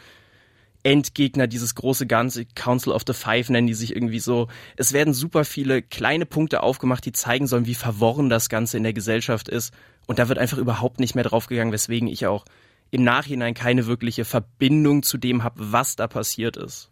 Endgegner, 0.85 1.47
dieses 1.47 1.75
große 1.75 2.07
Ganze, 2.07 2.45
Council 2.45 2.93
of 2.93 3.03
the 3.07 3.13
Five 3.13 3.49
nennen 3.51 3.67
die 3.67 3.75
sich 3.75 3.95
irgendwie 3.95 4.19
so. 4.19 4.49
Es 4.77 4.93
werden 4.93 5.15
super 5.15 5.45
viele 5.45 5.83
kleine 5.83 6.27
Punkte 6.27 6.63
aufgemacht, 6.63 7.05
die 7.05 7.13
zeigen 7.13 7.47
sollen, 7.47 7.67
wie 7.67 7.75
verworren 7.75 8.29
das 8.29 8.49
Ganze 8.49 8.77
in 8.77 8.83
der 8.83 8.93
Gesellschaft 8.93 9.49
ist. 9.49 9.73
Und 10.07 10.19
da 10.19 10.29
wird 10.29 10.39
einfach 10.39 10.59
überhaupt 10.59 10.99
nicht 10.99 11.15
mehr 11.15 11.25
draufgegangen, 11.25 11.73
weswegen 11.73 12.09
ich 12.09 12.27
auch 12.27 12.45
im 12.91 13.05
Nachhinein 13.05 13.55
keine 13.55 13.87
wirkliche 13.87 14.25
Verbindung 14.25 15.03
zu 15.03 15.19
dem 15.19 15.45
habe, 15.45 15.73
was 15.73 15.97
da 15.97 16.09
passiert 16.09 16.57
ist. 16.57 16.91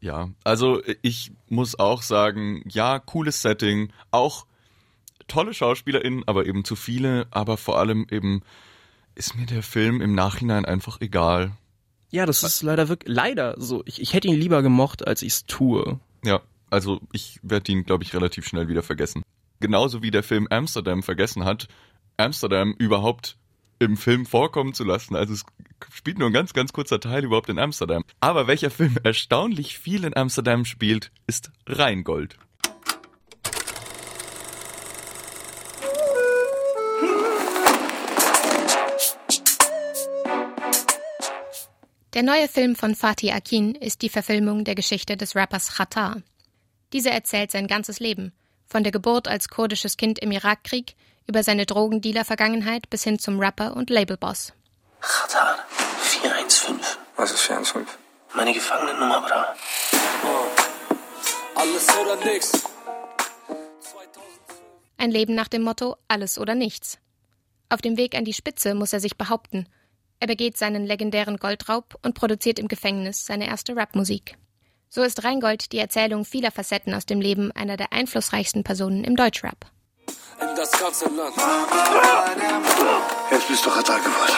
Ja, 0.00 0.30
also 0.44 0.82
ich 1.02 1.32
muss 1.48 1.78
auch 1.78 2.02
sagen, 2.02 2.62
ja, 2.68 2.98
cooles 2.98 3.42
Setting, 3.42 3.92
auch 4.10 4.46
tolle 5.26 5.52
SchauspielerInnen, 5.52 6.22
aber 6.26 6.46
eben 6.46 6.64
zu 6.64 6.76
viele, 6.76 7.26
aber 7.30 7.56
vor 7.56 7.78
allem 7.78 8.06
eben 8.10 8.42
ist 9.14 9.34
mir 9.34 9.46
der 9.46 9.62
Film 9.62 10.00
im 10.00 10.14
Nachhinein 10.14 10.64
einfach 10.64 11.00
egal 11.00 11.56
Ja, 12.10 12.26
das 12.26 12.42
ist 12.42 12.62
leider 12.62 12.88
wirklich, 12.88 13.14
leider 13.14 13.54
so. 13.58 13.82
Ich, 13.86 14.00
ich 14.00 14.12
hätte 14.14 14.28
ihn 14.28 14.38
lieber 14.38 14.62
gemocht, 14.62 15.06
als 15.06 15.22
ich 15.22 15.32
es 15.32 15.46
tue. 15.46 15.98
Ja, 16.24 16.40
also 16.70 17.00
ich 17.12 17.40
werde 17.42 17.72
ihn, 17.72 17.84
glaube 17.84 18.04
ich, 18.04 18.14
relativ 18.14 18.46
schnell 18.46 18.68
wieder 18.68 18.82
vergessen. 18.82 19.22
Genauso 19.60 20.02
wie 20.02 20.10
der 20.10 20.22
Film 20.22 20.46
Amsterdam 20.50 21.02
vergessen 21.02 21.44
hat, 21.44 21.68
Amsterdam 22.16 22.74
überhaupt 22.78 23.36
im 23.78 23.96
Film 23.96 24.26
vorkommen 24.26 24.74
zu 24.74 24.84
lassen. 24.84 25.16
Also 25.16 25.34
es 25.34 25.44
spielt 25.92 26.18
nur 26.18 26.28
ein 26.28 26.32
ganz, 26.32 26.52
ganz 26.52 26.72
kurzer 26.72 27.00
Teil 27.00 27.24
überhaupt 27.24 27.48
in 27.48 27.58
Amsterdam. 27.58 28.04
Aber 28.20 28.46
welcher 28.46 28.70
Film 28.70 28.96
erstaunlich 29.02 29.78
viel 29.78 30.04
in 30.04 30.16
Amsterdam 30.16 30.64
spielt, 30.64 31.12
ist 31.26 31.50
Rheingold. 31.66 32.38
Der 42.16 42.22
neue 42.22 42.48
Film 42.48 42.76
von 42.76 42.94
Fatih 42.94 43.30
Akin 43.30 43.74
ist 43.74 44.00
die 44.00 44.08
Verfilmung 44.08 44.64
der 44.64 44.74
Geschichte 44.74 45.18
des 45.18 45.36
Rappers 45.36 45.76
Khatar. 45.76 46.22
Dieser 46.94 47.10
erzählt 47.10 47.50
sein 47.50 47.66
ganzes 47.66 48.00
Leben, 48.00 48.32
von 48.66 48.82
der 48.82 48.90
Geburt 48.90 49.28
als 49.28 49.50
kurdisches 49.50 49.98
Kind 49.98 50.18
im 50.20 50.32
Irakkrieg 50.32 50.94
über 51.26 51.42
seine 51.42 51.66
Drogendealer-Vergangenheit 51.66 52.88
bis 52.88 53.04
hin 53.04 53.18
zum 53.18 53.38
Rapper 53.38 53.76
und 53.76 53.90
Labelboss. 53.90 54.54
Khatar, 55.02 55.58
415. 56.04 56.80
Was 57.16 57.32
ist 57.32 57.42
415? 57.42 57.86
Meine 58.32 58.54
Gefangenennummer, 58.54 59.20
bra. 59.20 59.54
Alles 61.54 61.86
oder 61.98 62.16
nichts. 62.24 62.64
Ein 64.96 65.10
Leben 65.10 65.34
nach 65.34 65.48
dem 65.48 65.60
Motto 65.60 65.98
alles 66.08 66.38
oder 66.38 66.54
nichts. 66.54 66.96
Auf 67.68 67.82
dem 67.82 67.98
Weg 67.98 68.14
an 68.14 68.24
die 68.24 68.32
Spitze 68.32 68.74
muss 68.74 68.94
er 68.94 69.00
sich 69.00 69.18
behaupten. 69.18 69.68
Er 70.18 70.26
begeht 70.26 70.56
seinen 70.56 70.86
legendären 70.86 71.36
Goldraub 71.36 71.98
und 72.02 72.14
produziert 72.14 72.58
im 72.58 72.68
Gefängnis 72.68 73.26
seine 73.26 73.46
erste 73.46 73.76
Rapmusik. 73.76 74.38
So 74.88 75.02
ist 75.02 75.24
Rheingold 75.24 75.72
die 75.72 75.78
Erzählung 75.78 76.24
vieler 76.24 76.50
Facetten 76.50 76.94
aus 76.94 77.04
dem 77.04 77.20
Leben 77.20 77.52
einer 77.52 77.76
der 77.76 77.92
einflussreichsten 77.92 78.64
Personen 78.64 79.04
im 79.04 79.16
Deutschrap. 79.16 79.70
In 80.40 80.56
das 80.56 80.72
ganze 80.72 81.04
Land. 81.06 81.34
Jetzt 83.30 83.48
bist 83.48 83.66
du 83.66 83.70
Radar 83.70 83.98
geworden. 83.98 84.34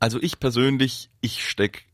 Also 0.00 0.20
ich 0.20 0.38
persönlich, 0.38 1.10
ich 1.20 1.48
steck 1.48 1.86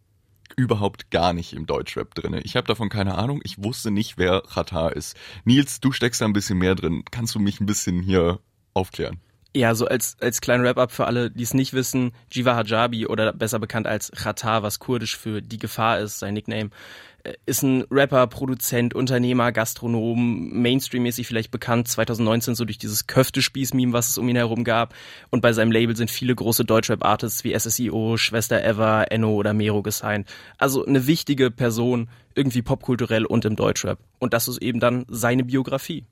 überhaupt 0.57 1.11
gar 1.11 1.33
nicht 1.33 1.53
im 1.53 1.67
Deutschrap 1.67 2.15
drinne. 2.15 2.41
Ich 2.43 2.57
habe 2.57 2.67
davon 2.67 2.89
keine 2.89 3.17
Ahnung. 3.17 3.41
Ich 3.45 3.63
wusste 3.63 3.91
nicht, 3.91 4.19
wer 4.19 4.43
Qatar 4.43 4.95
ist. 4.95 5.17
Nils, 5.45 5.81
du 5.81 5.93
steckst 5.93 6.21
da 6.21 6.25
ein 6.25 6.33
bisschen 6.33 6.59
mehr 6.59 6.75
drin. 6.75 7.05
Kannst 7.11 7.35
du 7.35 7.39
mich 7.39 7.61
ein 7.61 7.67
bisschen 7.67 8.03
hier 8.03 8.41
aufklären? 8.73 9.21
Ja, 9.57 9.77
so 9.77 9.87
als, 9.87 10.17
als 10.21 10.41
kleinen 10.41 10.65
Wrap-up 10.65 10.91
für 10.91 11.07
alle, 11.07 11.31
die 11.31 11.45
es 11.45 11.55
nicht 11.55 11.75
wissen, 11.75 12.11
Jiva 12.29 12.57
Hajabi 12.57 13.07
oder 13.07 13.33
besser 13.33 13.61
bekannt 13.61 13.87
als 13.87 14.11
Khatar, 14.11 14.65
was 14.65 14.81
kurdisch 14.81 15.17
für 15.17 15.43
die 15.43 15.59
Gefahr 15.59 16.01
ist, 16.01 16.19
sein 16.19 16.35
Nickname, 16.35 16.71
äh, 17.23 17.35
ist 17.47 17.63
ein 17.63 17.85
Rapper, 17.89 18.27
Produzent, 18.27 18.95
Unternehmer, 18.95 19.53
Gastronom, 19.53 20.51
Mainstream-mäßig 20.61 21.29
vielleicht 21.29 21.53
bekannt, 21.53 21.87
2019 21.87 22.57
so 22.57 22.65
durch 22.65 22.79
dieses 22.79 23.07
Köftespieß-Meme, 23.07 23.93
was 23.93 24.09
es 24.09 24.19
um 24.19 24.29
ihn 24.29 24.35
herum 24.35 24.65
gab. 24.65 24.93
Und 25.31 25.41
bei 25.41 25.53
seinem 25.53 25.71
Label 25.71 25.95
sind 25.95 26.11
viele 26.11 26.35
große 26.35 26.65
Deutschrap-Artists 26.65 27.45
wie 27.45 27.57
SSIO, 27.57 28.17
Schwester 28.17 28.65
Eva, 28.65 29.05
Enno 29.05 29.35
oder 29.35 29.55
Mero 29.55 29.83
gesigned. 29.83 30.29
Also 30.59 30.85
eine 30.85 31.07
wichtige 31.07 31.53
Person, 31.53 32.09
irgendwie 32.35 32.63
popkulturell 32.63 33.25
und 33.25 33.45
im 33.45 33.55
Deutschrap. 33.55 34.01
Und 34.19 34.35
das 34.35 34.49
ist 34.49 34.61
eben 34.61 34.81
dann 34.81 35.05
seine 35.09 35.45
Biografie. 35.45 36.05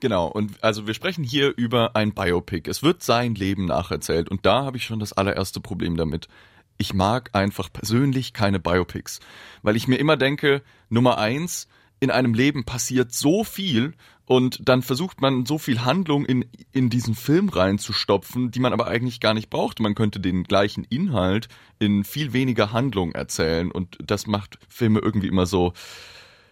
Genau, 0.00 0.28
und 0.28 0.62
also 0.62 0.86
wir 0.86 0.94
sprechen 0.94 1.24
hier 1.24 1.52
über 1.56 1.96
ein 1.96 2.12
Biopic. 2.12 2.70
Es 2.70 2.82
wird 2.82 3.02
sein 3.02 3.34
Leben 3.34 3.64
nacherzählt 3.64 4.28
und 4.28 4.46
da 4.46 4.64
habe 4.64 4.76
ich 4.76 4.84
schon 4.84 5.00
das 5.00 5.12
allererste 5.12 5.60
Problem 5.60 5.96
damit. 5.96 6.28
Ich 6.76 6.94
mag 6.94 7.30
einfach 7.32 7.72
persönlich 7.72 8.32
keine 8.32 8.60
Biopics, 8.60 9.18
weil 9.62 9.74
ich 9.74 9.88
mir 9.88 9.96
immer 9.96 10.16
denke, 10.16 10.62
Nummer 10.88 11.18
eins, 11.18 11.66
in 11.98 12.12
einem 12.12 12.32
Leben 12.32 12.64
passiert 12.64 13.12
so 13.12 13.42
viel 13.42 13.94
und 14.24 14.68
dann 14.68 14.82
versucht 14.82 15.20
man 15.20 15.46
so 15.46 15.58
viel 15.58 15.84
Handlung 15.84 16.24
in, 16.24 16.44
in 16.70 16.90
diesen 16.90 17.16
Film 17.16 17.48
reinzustopfen, 17.48 18.52
die 18.52 18.60
man 18.60 18.72
aber 18.72 18.86
eigentlich 18.86 19.18
gar 19.18 19.34
nicht 19.34 19.50
braucht. 19.50 19.80
Man 19.80 19.96
könnte 19.96 20.20
den 20.20 20.44
gleichen 20.44 20.84
Inhalt 20.84 21.48
in 21.80 22.04
viel 22.04 22.32
weniger 22.32 22.70
Handlung 22.72 23.12
erzählen 23.12 23.72
und 23.72 23.98
das 24.00 24.28
macht 24.28 24.58
Filme 24.68 25.00
irgendwie 25.00 25.28
immer 25.28 25.46
so, 25.46 25.72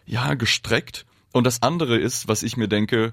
ja, 0.04 0.34
gestreckt. 0.34 1.06
Und 1.32 1.44
das 1.44 1.62
andere 1.62 1.98
ist, 1.98 2.26
was 2.28 2.42
ich 2.42 2.56
mir 2.56 2.66
denke, 2.66 3.12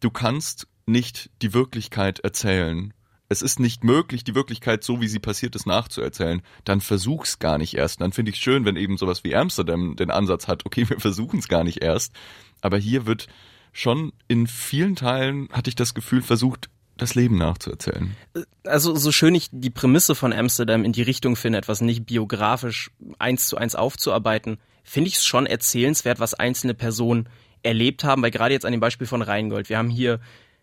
du 0.00 0.10
kannst 0.10 0.66
nicht 0.86 1.30
die 1.42 1.52
Wirklichkeit 1.54 2.20
erzählen. 2.20 2.92
Es 3.28 3.42
ist 3.42 3.60
nicht 3.60 3.84
möglich, 3.84 4.24
die 4.24 4.34
Wirklichkeit 4.34 4.82
so, 4.82 5.02
wie 5.02 5.08
sie 5.08 5.18
passiert 5.18 5.54
ist, 5.54 5.66
nachzuerzählen. 5.66 6.40
Dann 6.64 6.80
versuch's 6.80 7.38
gar 7.38 7.58
nicht 7.58 7.74
erst. 7.74 8.00
Dann 8.00 8.12
finde 8.12 8.30
ich 8.30 8.38
schön, 8.38 8.64
wenn 8.64 8.76
eben 8.76 8.96
sowas 8.96 9.22
wie 9.22 9.36
Amsterdam 9.36 9.96
den 9.96 10.10
Ansatz 10.10 10.48
hat, 10.48 10.64
okay, 10.64 10.88
wir 10.88 10.98
versuchen 10.98 11.38
es 11.38 11.48
gar 11.48 11.62
nicht 11.62 11.82
erst. 11.82 12.14
Aber 12.62 12.78
hier 12.78 13.06
wird 13.06 13.26
schon 13.72 14.12
in 14.28 14.46
vielen 14.46 14.96
Teilen, 14.96 15.48
hatte 15.52 15.68
ich 15.68 15.76
das 15.76 15.92
Gefühl, 15.92 16.22
versucht, 16.22 16.70
das 16.96 17.14
Leben 17.14 17.38
nachzuerzählen. 17.38 18.16
Also 18.64 18.96
so 18.96 19.12
schön 19.12 19.34
ich 19.34 19.48
die 19.52 19.70
Prämisse 19.70 20.14
von 20.14 20.32
Amsterdam 20.32 20.84
in 20.84 20.92
die 20.92 21.02
Richtung 21.02 21.36
finde, 21.36 21.58
etwas 21.58 21.80
nicht 21.80 22.06
biografisch 22.06 22.90
eins 23.18 23.46
zu 23.46 23.56
eins 23.56 23.74
aufzuarbeiten, 23.74 24.58
finde 24.82 25.08
ich 25.08 25.16
es 25.16 25.26
schon 25.26 25.46
erzählenswert, 25.46 26.18
was 26.18 26.34
einzelne 26.34 26.74
Personen 26.74 27.28
erlebt 27.62 28.04
haben, 28.04 28.22
weil 28.22 28.30
gerade 28.30 28.54
jetzt 28.54 28.66
an 28.66 28.72
dem 28.72 28.80
Beispiel 28.80 29.06
von 29.06 29.22
Rheingold, 29.22 29.68
wir 29.68 29.78
haben 29.78 29.90
hier 29.90 30.20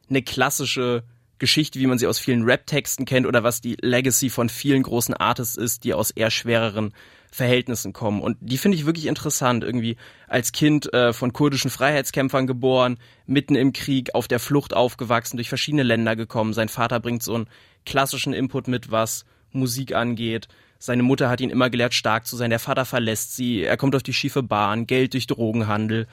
eine 0.10 0.22
klassische 0.22 1.04
Geschichte, 1.38 1.80
wie 1.80 1.88
man 1.88 1.98
sie 1.98 2.08
aus 2.08 2.20
vielen 2.20 2.44
Rap-Texten 2.44 3.06
kennt 3.06 3.26
oder 3.26 3.44
was 3.44 3.60
die 3.60 3.78
Legacy 3.82 4.30
von 4.30 4.48
vielen 4.50 4.84
großen 4.84 5.14
Artists 5.14 5.58
ist, 5.58 5.84
die 5.84 5.94
aus 5.94 6.12
eher 6.12 6.32
schwereren 6.32 6.94
Verhältnissen 7.32 7.92
kommen. 7.92 8.22
Und 8.22 8.38
die 8.40 8.58
finde 8.58 8.78
ich 8.78 8.86
wirklich 8.86 9.08
interessant. 9.08 9.64
Irgendwie 9.64 9.98
als 10.28 10.54
Kind 10.54 10.94
äh, 10.94 11.12
von 11.12 11.34
kurdischen 11.34 11.70
Freiheitskämpfern 11.70 12.48
geboren, 12.48 12.98
mitten 13.26 13.56
im 13.56 13.74
Krieg, 13.74 14.16
auf 14.16 14.30
der 14.30 14.40
Flucht 14.40 14.74
aufgewachsen, 14.74 15.36
durch 15.36 15.50
verschiedene 15.50 15.84
Länder 15.84 16.16
gekommen. 16.16 16.54
Sein 16.54 16.70
Vater 16.70 17.02
bringt 17.02 17.24
so 17.24 17.36
einen 17.36 17.50
klassischen 17.86 18.34
Input 18.34 18.70
mit, 18.70 18.90
was 18.90 19.26
Musik 19.52 19.94
angeht. 19.94 20.48
Seine 20.80 21.04
Mutter 21.04 21.30
hat 21.30 21.42
ihn 21.42 21.50
immer 21.50 21.70
gelehrt, 21.70 21.94
stark 21.94 22.26
zu 22.26 22.38
sein. 22.38 22.52
Der 22.52 22.60
Vater 22.60 22.86
verlässt 22.86 23.36
sie. 23.36 23.64
Er 23.64 23.76
kommt 23.76 23.96
auf 23.96 24.04
die 24.04 24.14
schiefe 24.14 24.44
Bahn, 24.44 24.88
Geld 24.88 25.14
durch 25.14 25.28
Drogenhandel. 25.28 26.08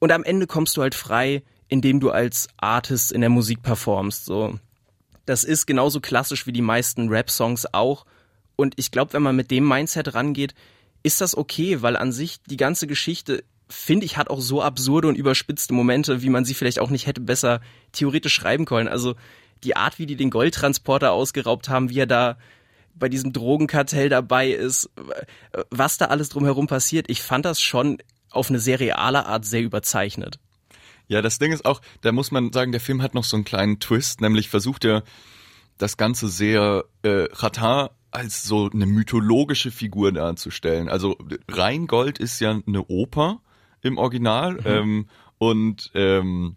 Und 0.00 0.10
am 0.10 0.24
Ende 0.24 0.48
kommst 0.48 0.76
du 0.76 0.82
halt 0.82 0.96
frei, 0.96 1.44
indem 1.68 2.00
du 2.00 2.10
als 2.10 2.48
Artist 2.56 3.12
in 3.12 3.20
der 3.20 3.30
Musik 3.30 3.62
performst. 3.62 4.24
So, 4.24 4.58
das 5.26 5.44
ist 5.44 5.66
genauso 5.66 6.00
klassisch 6.00 6.46
wie 6.46 6.52
die 6.52 6.62
meisten 6.62 7.08
Rap-Songs 7.08 7.72
auch. 7.72 8.06
Und 8.56 8.74
ich 8.76 8.90
glaube, 8.90 9.12
wenn 9.12 9.22
man 9.22 9.36
mit 9.36 9.52
dem 9.52 9.68
Mindset 9.68 10.14
rangeht, 10.14 10.54
ist 11.02 11.20
das 11.20 11.36
okay, 11.36 11.80
weil 11.82 11.96
an 11.96 12.12
sich 12.12 12.42
die 12.42 12.56
ganze 12.56 12.86
Geschichte 12.86 13.44
finde 13.68 14.04
ich, 14.04 14.16
hat 14.16 14.28
auch 14.28 14.40
so 14.40 14.62
absurde 14.62 15.08
und 15.08 15.16
überspitzte 15.16 15.72
Momente, 15.72 16.22
wie 16.22 16.28
man 16.28 16.44
sie 16.44 16.54
vielleicht 16.54 16.80
auch 16.80 16.90
nicht 16.90 17.06
hätte 17.06 17.20
besser 17.20 17.60
theoretisch 17.92 18.34
schreiben 18.34 18.64
können. 18.64 18.88
Also 18.88 19.14
die 19.62 19.76
Art, 19.76 19.98
wie 19.98 20.06
die 20.06 20.16
den 20.16 20.30
Goldtransporter 20.30 21.12
ausgeraubt 21.12 21.68
haben, 21.68 21.90
wie 21.90 22.00
er 22.00 22.06
da 22.06 22.36
bei 22.94 23.08
diesem 23.08 23.32
Drogenkartell 23.32 24.08
dabei 24.08 24.50
ist, 24.50 24.90
was 25.70 25.98
da 25.98 26.06
alles 26.06 26.28
drumherum 26.28 26.66
passiert, 26.66 27.08
ich 27.08 27.22
fand 27.22 27.44
das 27.44 27.60
schon 27.60 27.98
auf 28.30 28.48
eine 28.48 28.58
sehr 28.58 28.80
reale 28.80 29.26
Art 29.26 29.44
sehr 29.44 29.62
überzeichnet. 29.62 30.38
Ja, 31.08 31.22
das 31.22 31.38
Ding 31.38 31.52
ist 31.52 31.64
auch, 31.64 31.80
da 32.02 32.12
muss 32.12 32.30
man 32.30 32.52
sagen, 32.52 32.70
der 32.70 32.80
Film 32.80 33.02
hat 33.02 33.14
noch 33.14 33.24
so 33.24 33.36
einen 33.36 33.44
kleinen 33.44 33.80
Twist, 33.80 34.20
nämlich 34.20 34.48
versucht 34.48 34.84
er 34.84 35.02
das 35.76 35.96
Ganze 35.96 36.28
sehr 36.28 36.84
äh, 37.02 37.26
Ratar 37.32 37.90
als 38.10 38.44
so 38.44 38.70
eine 38.72 38.86
mythologische 38.86 39.70
Figur 39.70 40.12
darzustellen. 40.12 40.88
Also 40.88 41.16
Rheingold 41.48 42.18
ist 42.18 42.40
ja 42.40 42.60
eine 42.64 42.84
Oper 42.86 43.40
im 43.82 43.98
Original 43.98 44.54
mhm. 44.54 44.66
ähm, 44.66 45.06
und 45.38 45.90
ähm, 45.94 46.56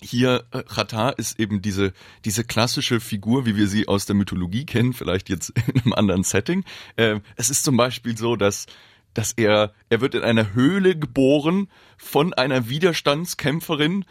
hier 0.00 0.44
Ratar 0.52 1.12
äh, 1.12 1.20
ist 1.20 1.40
eben 1.40 1.62
diese 1.62 1.92
diese 2.24 2.44
klassische 2.44 3.00
Figur, 3.00 3.46
wie 3.46 3.56
wir 3.56 3.66
sie 3.66 3.88
aus 3.88 4.06
der 4.06 4.14
Mythologie 4.14 4.66
kennen, 4.66 4.92
vielleicht 4.92 5.28
jetzt 5.28 5.50
in 5.74 5.80
einem 5.82 5.92
anderen 5.94 6.24
Setting. 6.24 6.64
Ähm, 6.96 7.22
es 7.36 7.50
ist 7.50 7.64
zum 7.64 7.76
Beispiel 7.76 8.16
so, 8.16 8.36
dass 8.36 8.66
dass 9.14 9.32
er, 9.32 9.72
er 9.88 10.00
wird 10.00 10.14
in 10.14 10.22
einer 10.22 10.52
Höhle 10.54 10.96
geboren 10.96 11.68
von 11.96 12.34
einer 12.34 12.68
Widerstandskämpferin. 12.68 14.04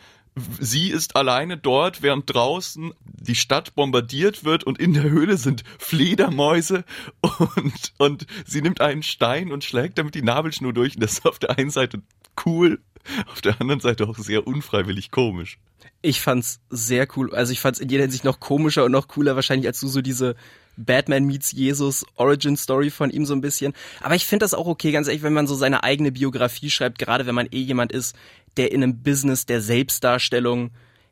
Sie 0.60 0.89
ist 0.89 1.15
alleine 1.15 1.57
dort, 1.57 2.01
während 2.01 2.33
draußen 2.33 2.93
die 3.03 3.36
Stadt 3.36 3.75
bombardiert 3.75 4.43
wird 4.43 4.63
und 4.63 4.79
in 4.79 4.93
der 4.93 5.03
Höhle 5.03 5.38
sind 5.38 5.63
Fledermäuse 5.77 6.86
und, 7.22 7.93
und 8.00 8.25
sie 8.45 8.62
nimmt 8.62 8.81
einen 8.81 9.03
Stein 9.03 9.51
und 9.51 9.63
schlägt 9.63 10.00
damit 10.00 10.15
die 10.15 10.24
Nabelschnur 10.24 10.74
durch. 10.74 10.95
Und 10.95 11.03
das 11.03 11.13
ist 11.13 11.25
auf 11.25 11.38
der 11.38 11.57
einen 11.57 11.69
Seite 11.69 12.01
cool, 12.45 12.81
auf 13.27 13.41
der 13.41 13.62
anderen 13.62 13.79
Seite 13.79 14.07
auch 14.07 14.17
sehr 14.17 14.48
unfreiwillig 14.48 15.12
komisch. 15.12 15.60
Ich 16.01 16.22
fand's 16.22 16.62
sehr 16.69 17.07
cool. 17.15 17.33
Also 17.36 17.51
ich 17.51 17.60
fand's 17.60 17.79
in 17.79 17.89
jeder 17.89 18.03
Hinsicht 18.03 18.24
noch 18.24 18.39
komischer 18.39 18.86
und 18.86 18.91
noch 18.91 19.07
cooler 19.07 19.36
wahrscheinlich, 19.36 19.67
als 19.67 19.79
du 19.79 19.88
so 19.88 20.01
diese 20.01 20.36
Batman 20.77 21.25
meets 21.25 21.51
Jesus 21.51 22.06
Origin 22.15 22.58
Story 22.58 22.89
von 22.89 23.10
ihm 23.10 23.25
so 23.25 23.34
ein 23.34 23.42
bisschen. 23.42 23.74
Aber 24.01 24.15
ich 24.15 24.25
finde 24.25 24.44
das 24.44 24.53
auch 24.53 24.68
okay, 24.68 24.92
ganz 24.92 25.08
ehrlich, 25.08 25.24
wenn 25.24 25.34
man 25.34 25.48
so 25.48 25.56
seine 25.56 25.84
eigene 25.84 26.12
Biografie 26.12 26.70
schreibt, 26.70 27.00
gerade 27.00 27.25
wenn 27.25 27.36
man 27.36 27.48
eh 27.51 27.60
jemand 27.60 27.92
ist, 27.92 28.15
der 28.58 28.72
in 28.72 28.84
einem 28.84 29.01
Business 29.01 29.46
der 29.46 29.62
Selbstdarstellung 29.62 30.72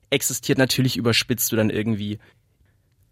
existiert, 0.09 0.57
natürlich 0.57 0.97
überspitzt 0.97 1.51
du 1.51 1.55
dann 1.55 1.69
irgendwie 1.69 2.19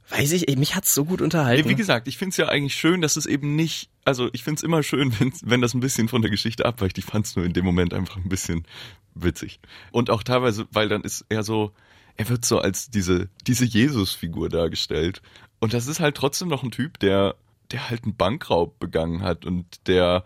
Weiß 0.09 0.31
ich, 0.31 0.47
ey, 0.47 0.55
mich 0.55 0.75
hat's 0.75 0.93
so 0.93 1.05
gut 1.05 1.21
unterhalten. 1.21 1.63
Nee, 1.63 1.69
wie 1.69 1.75
gesagt, 1.75 2.07
ich 2.07 2.17
find's 2.17 2.35
ja 2.37 2.47
eigentlich 2.47 2.73
schön, 2.73 3.01
dass 3.01 3.15
es 3.15 3.27
eben 3.27 3.55
nicht, 3.55 3.89
also 4.05 4.29
ich 4.33 4.43
find's 4.43 4.63
immer 4.63 4.81
schön, 4.81 5.13
wenn, 5.19 5.31
wenn 5.43 5.61
das 5.61 5.73
ein 5.73 5.79
bisschen 5.79 6.07
von 6.07 6.21
der 6.21 6.31
Geschichte 6.31 6.65
abweicht. 6.65 6.97
Ich 6.97 7.05
fand's 7.05 7.35
nur 7.35 7.45
in 7.45 7.53
dem 7.53 7.63
Moment 7.63 7.93
einfach 7.93 8.17
ein 8.17 8.29
bisschen 8.29 8.65
witzig. 9.13 9.59
Und 9.91 10.09
auch 10.09 10.23
teilweise, 10.23 10.67
weil 10.71 10.89
dann 10.89 11.03
ist 11.03 11.25
er 11.29 11.43
so, 11.43 11.73
er 12.17 12.27
wird 12.27 12.43
so 12.43 12.59
als 12.59 12.89
diese, 12.89 13.29
diese 13.45 13.65
Jesus-Figur 13.65 14.49
dargestellt. 14.49 15.21
Und 15.59 15.73
das 15.73 15.87
ist 15.87 15.99
halt 15.99 16.15
trotzdem 16.15 16.47
noch 16.47 16.63
ein 16.63 16.71
Typ, 16.71 16.99
der, 16.99 17.35
der 17.71 17.89
halt 17.89 18.03
einen 18.03 18.15
Bankraub 18.15 18.79
begangen 18.79 19.21
hat 19.21 19.45
und 19.45 19.87
der, 19.87 20.23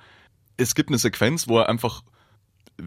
es 0.58 0.76
gibt 0.76 0.90
eine 0.90 0.98
Sequenz, 0.98 1.48
wo 1.48 1.60
er 1.60 1.70
einfach, 1.70 2.04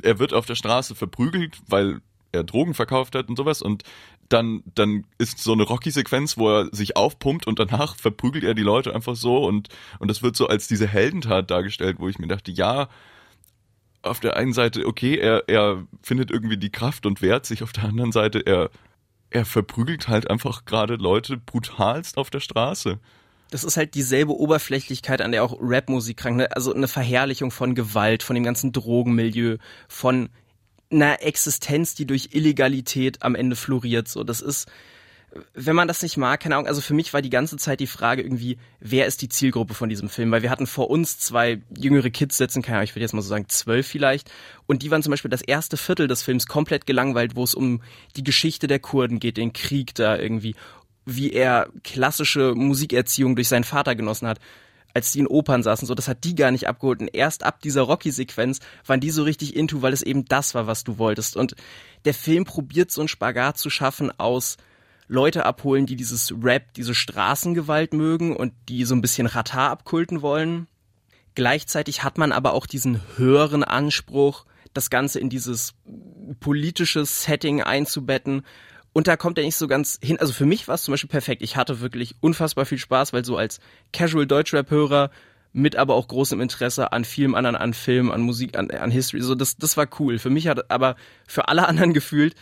er 0.03 0.19
wird 0.19 0.33
auf 0.33 0.47
der 0.47 0.55
Straße 0.55 0.95
verprügelt, 0.95 1.59
weil 1.67 2.01
er 2.33 2.45
Drogen 2.45 2.75
verkauft 2.75 3.15
hat 3.15 3.29
und 3.29 3.37
sowas 3.37 3.63
und 3.63 3.83
dann, 4.29 4.63
dann 4.75 5.07
ist 5.19 5.39
so 5.39 5.53
eine 5.53 5.63
Rocky-Sequenz, 5.63 6.37
wo 6.37 6.51
er 6.51 6.75
sich 6.75 6.97
aufpumpt 6.97 7.47
und 7.47 7.59
danach 7.59 7.97
verprügelt 7.97 8.45
er 8.45 8.55
die 8.55 8.63
Leute 8.63 8.95
einfach 8.95 9.17
so 9.17 9.45
und, 9.45 9.69
und 9.99 10.09
das 10.09 10.23
wird 10.23 10.37
so 10.37 10.49
als 10.49 10.69
diese 10.69 10.87
Heldentat 10.87 11.51
dargestellt, 11.51 11.97
wo 11.99 12.09
ich 12.09 12.19
mir 12.19 12.27
dachte, 12.27 12.51
ja, 12.51 12.89
auf 14.03 14.21
der 14.21 14.37
einen 14.37 14.53
Seite, 14.53 14.87
okay, 14.87 15.17
er, 15.17 15.49
er 15.49 15.85
findet 16.03 16.31
irgendwie 16.31 16.57
die 16.57 16.71
Kraft 16.71 17.07
und 17.07 17.23
wehrt 17.23 17.47
sich, 17.47 17.63
auf 17.63 17.73
der 17.73 17.85
anderen 17.85 18.13
Seite, 18.13 18.41
er, 18.41 18.71
er 19.37 19.45
verprügelt 19.45 20.09
halt 20.09 20.31
einfach 20.31 20.65
gerade 20.65 20.95
Leute 20.95 21.37
brutalst 21.37 22.17
auf 22.17 22.31
der 22.31 22.41
Straße. 22.41 22.99
Das 23.51 23.65
ist 23.65 23.77
halt 23.77 23.95
dieselbe 23.95 24.35
Oberflächlichkeit, 24.35 25.21
an 25.21 25.31
der 25.31 25.45
auch 25.45 25.59
Rapmusik 25.61 26.17
krank, 26.17 26.39
ne? 26.39 26.57
also 26.57 26.75
eine 26.75 26.89
Verherrlichung 26.89 27.51
von 27.51 27.75
Gewalt, 27.75 28.23
von 28.23 28.35
dem 28.35 28.45
ganzen 28.45 28.73
Drogenmilieu, 28.73 29.59
von 29.89 30.31
einer 30.91 31.23
Existenz, 31.23 31.95
die 31.95 32.07
durch 32.07 32.31
Illegalität 32.33 33.23
am 33.23 33.35
Ende 33.35 33.57
floriert. 33.57 34.09
So, 34.09 34.25
das 34.25 34.41
ist, 34.41 34.69
wenn 35.55 35.77
man 35.77 35.89
das 35.89 36.03
nicht 36.03 36.17
mag, 36.17 36.41
keine 36.41 36.57
Ahnung, 36.57 36.67
also 36.67 36.81
für 36.81 36.95
mich 36.95 37.13
war 37.13 37.23
die 37.23 37.31
ganze 37.31 37.57
Zeit 37.57 37.81
die 37.81 37.87
Frage 37.87 38.23
irgendwie, 38.23 38.59
wer 38.81 39.07
ist 39.07 39.23
die 39.23 39.29
Zielgruppe 39.29 39.75
von 39.75 39.89
diesem 39.89 40.09
Film? 40.09 40.31
Weil 40.31 40.43
wir 40.43 40.51
hatten 40.51 40.67
vor 40.67 40.91
uns 40.91 41.19
zwei 41.19 41.61
jüngere 41.77 42.11
Kids 42.11 42.37
sitzen, 42.37 42.63
keine 42.63 42.79
Ahnung, 42.79 42.85
ich 42.85 42.95
würde 42.95 43.03
jetzt 43.03 43.13
mal 43.13 43.23
so 43.23 43.29
sagen 43.29 43.49
zwölf 43.49 43.87
vielleicht, 43.87 44.31
und 44.67 44.83
die 44.83 44.91
waren 44.91 45.03
zum 45.03 45.11
Beispiel 45.11 45.31
das 45.31 45.43
erste 45.43 45.77
Viertel 45.77 46.09
des 46.09 46.23
Films 46.23 46.47
komplett 46.47 46.87
gelangweilt, 46.87 47.37
wo 47.37 47.45
es 47.45 47.55
um 47.55 47.83
die 48.17 48.25
Geschichte 48.25 48.67
der 48.67 48.79
Kurden 48.79 49.21
geht, 49.21 49.37
den 49.37 49.53
Krieg 49.53 49.95
da 49.95 50.19
irgendwie, 50.19 50.55
wie 51.05 51.33
er 51.33 51.69
klassische 51.85 52.55
Musikerziehung 52.55 53.37
durch 53.37 53.49
seinen 53.49 53.65
Vater 53.65 53.95
genossen 53.95 54.29
hat 54.29 54.41
als 54.97 55.13
die 55.13 55.21
in 55.21 55.27
Opern 55.27 55.63
saßen, 55.63 55.87
so, 55.87 55.95
das 55.95 56.09
hat 56.09 56.25
die 56.25 56.35
gar 56.35 56.51
nicht 56.51 56.67
abgeholt. 56.67 57.01
Und 57.01 57.15
erst 57.15 57.45
ab 57.45 57.61
dieser 57.61 57.83
Rocky-Sequenz 57.83 58.61
waren 58.87 58.99
die 58.99 59.11
so 59.11 59.25
richtig 59.25 59.55
into, 59.55 59.83
weil 59.83 59.93
es 59.93 60.01
eben 60.01 60.25
das 60.25 60.55
war, 60.55 60.67
was 60.67 60.85
du 60.85 60.97
wolltest. 60.97 61.37
Und 61.37 61.55
der 62.07 62.15
Film 62.15 62.45
probiert 62.47 62.91
so 62.91 63.03
einen 63.03 63.09
Spagat 63.09 63.59
zu 63.59 63.69
schaffen 63.69 64.11
aus 64.19 64.57
Leute 65.09 65.47
abholen, 65.47 65.87
die 65.87 65.97
dieses 65.97 66.35
Rap, 66.43 66.75
diese 66.75 66.95
Straßengewalt 66.95 67.93
mögen 67.93 68.37
und 68.37 68.53
die 68.69 68.85
so 68.85 68.95
ein 68.95 69.03
bisschen 69.03 69.27
Ratar 69.27 69.71
abkulten 69.71 70.23
wollen. 70.23 70.67
Gleichzeitig 71.35 72.03
hat 72.03 72.19
man 72.19 72.33
aber 72.33 72.55
auch 72.55 72.67
diesen 72.67 73.01
höheren 73.17 73.63
Anspruch, 73.63 74.47
das 74.73 74.91
Ganze 74.91 75.21
in 75.21 75.31
dieses 75.31 75.75
politische 76.41 77.05
Setting 77.05 77.63
einzubetten 77.63 78.43
und 78.97 79.09
da 79.09 79.19
kommt 79.19 79.37
er 79.37 79.45
nicht 79.45 79.57
so 79.57 79.69
ganz 79.69 79.99
hin. 80.03 80.19
Also 80.19 80.33
für 80.33 80.47
mich 80.47 80.69
war 80.69 80.77
es 80.77 80.85
zum 80.85 80.93
Beispiel 80.93 81.11
perfekt. 81.11 81.43
Ich 81.43 81.55
hatte 81.57 81.83
wirklich 81.83 82.15
unfassbar 82.21 82.65
viel 82.65 82.79
Spaß, 82.79 83.13
weil 83.13 83.27
so 83.27 83.37
als 83.37 83.61
Casual 83.93 84.27
Deutschrap-Hörer 84.27 85.11
mit 85.53 85.77
aber 85.77 85.95
auch 85.95 86.09
großem 86.09 86.41
Interesse 86.41 86.93
an 86.93 87.05
vielem 87.05 87.35
anderen, 87.35 87.57
an 87.57 87.75
Film, 87.75 88.11
an 88.11 88.23
Musik, 88.23 88.57
an, 88.57 88.71
an 88.71 88.91
History. 88.91 89.21
So, 89.21 89.35
das, 89.35 89.59
das 89.59 89.77
war 89.77 89.87
cool. 90.01 90.19
Für 90.19 90.31
mich 90.31 90.49
hat, 90.49 90.71
aber 90.71 90.97
für 91.27 91.49
alle 91.49 91.69
anderen 91.69 91.93
gefühlt, 91.95 92.37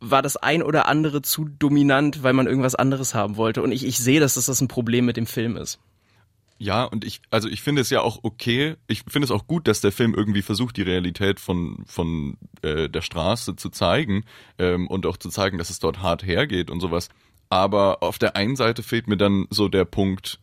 war 0.00 0.22
das 0.22 0.36
ein 0.36 0.62
oder 0.62 0.88
andere 0.88 1.22
zu 1.22 1.44
dominant, 1.44 2.22
weil 2.22 2.32
man 2.32 2.46
irgendwas 2.46 2.74
anderes 2.74 3.14
haben 3.14 3.36
wollte. 3.36 3.62
Und 3.62 3.72
ich, 3.72 3.84
ich 3.84 3.98
sehe, 3.98 4.20
dass 4.20 4.34
das 4.34 4.60
ein 4.60 4.68
Problem 4.68 5.04
mit 5.04 5.16
dem 5.16 5.26
Film 5.26 5.56
ist. 5.56 5.78
Ja, 6.62 6.84
und 6.84 7.06
ich, 7.06 7.22
also 7.30 7.48
ich 7.48 7.62
finde 7.62 7.80
es 7.80 7.88
ja 7.88 8.02
auch 8.02 8.18
okay, 8.22 8.76
ich 8.86 9.04
finde 9.08 9.24
es 9.24 9.30
auch 9.30 9.46
gut, 9.46 9.66
dass 9.66 9.80
der 9.80 9.92
Film 9.92 10.14
irgendwie 10.14 10.42
versucht, 10.42 10.76
die 10.76 10.82
Realität 10.82 11.40
von, 11.40 11.84
von 11.86 12.36
äh, 12.60 12.90
der 12.90 13.00
Straße 13.00 13.56
zu 13.56 13.70
zeigen 13.70 14.24
ähm, 14.58 14.86
und 14.86 15.06
auch 15.06 15.16
zu 15.16 15.30
zeigen, 15.30 15.56
dass 15.56 15.70
es 15.70 15.78
dort 15.78 16.02
hart 16.02 16.22
hergeht 16.22 16.70
und 16.70 16.80
sowas. 16.80 17.08
Aber 17.48 18.02
auf 18.02 18.18
der 18.18 18.36
einen 18.36 18.56
Seite 18.56 18.82
fehlt 18.82 19.08
mir 19.08 19.16
dann 19.16 19.46
so 19.48 19.68
der 19.68 19.86
Punkt, 19.86 20.38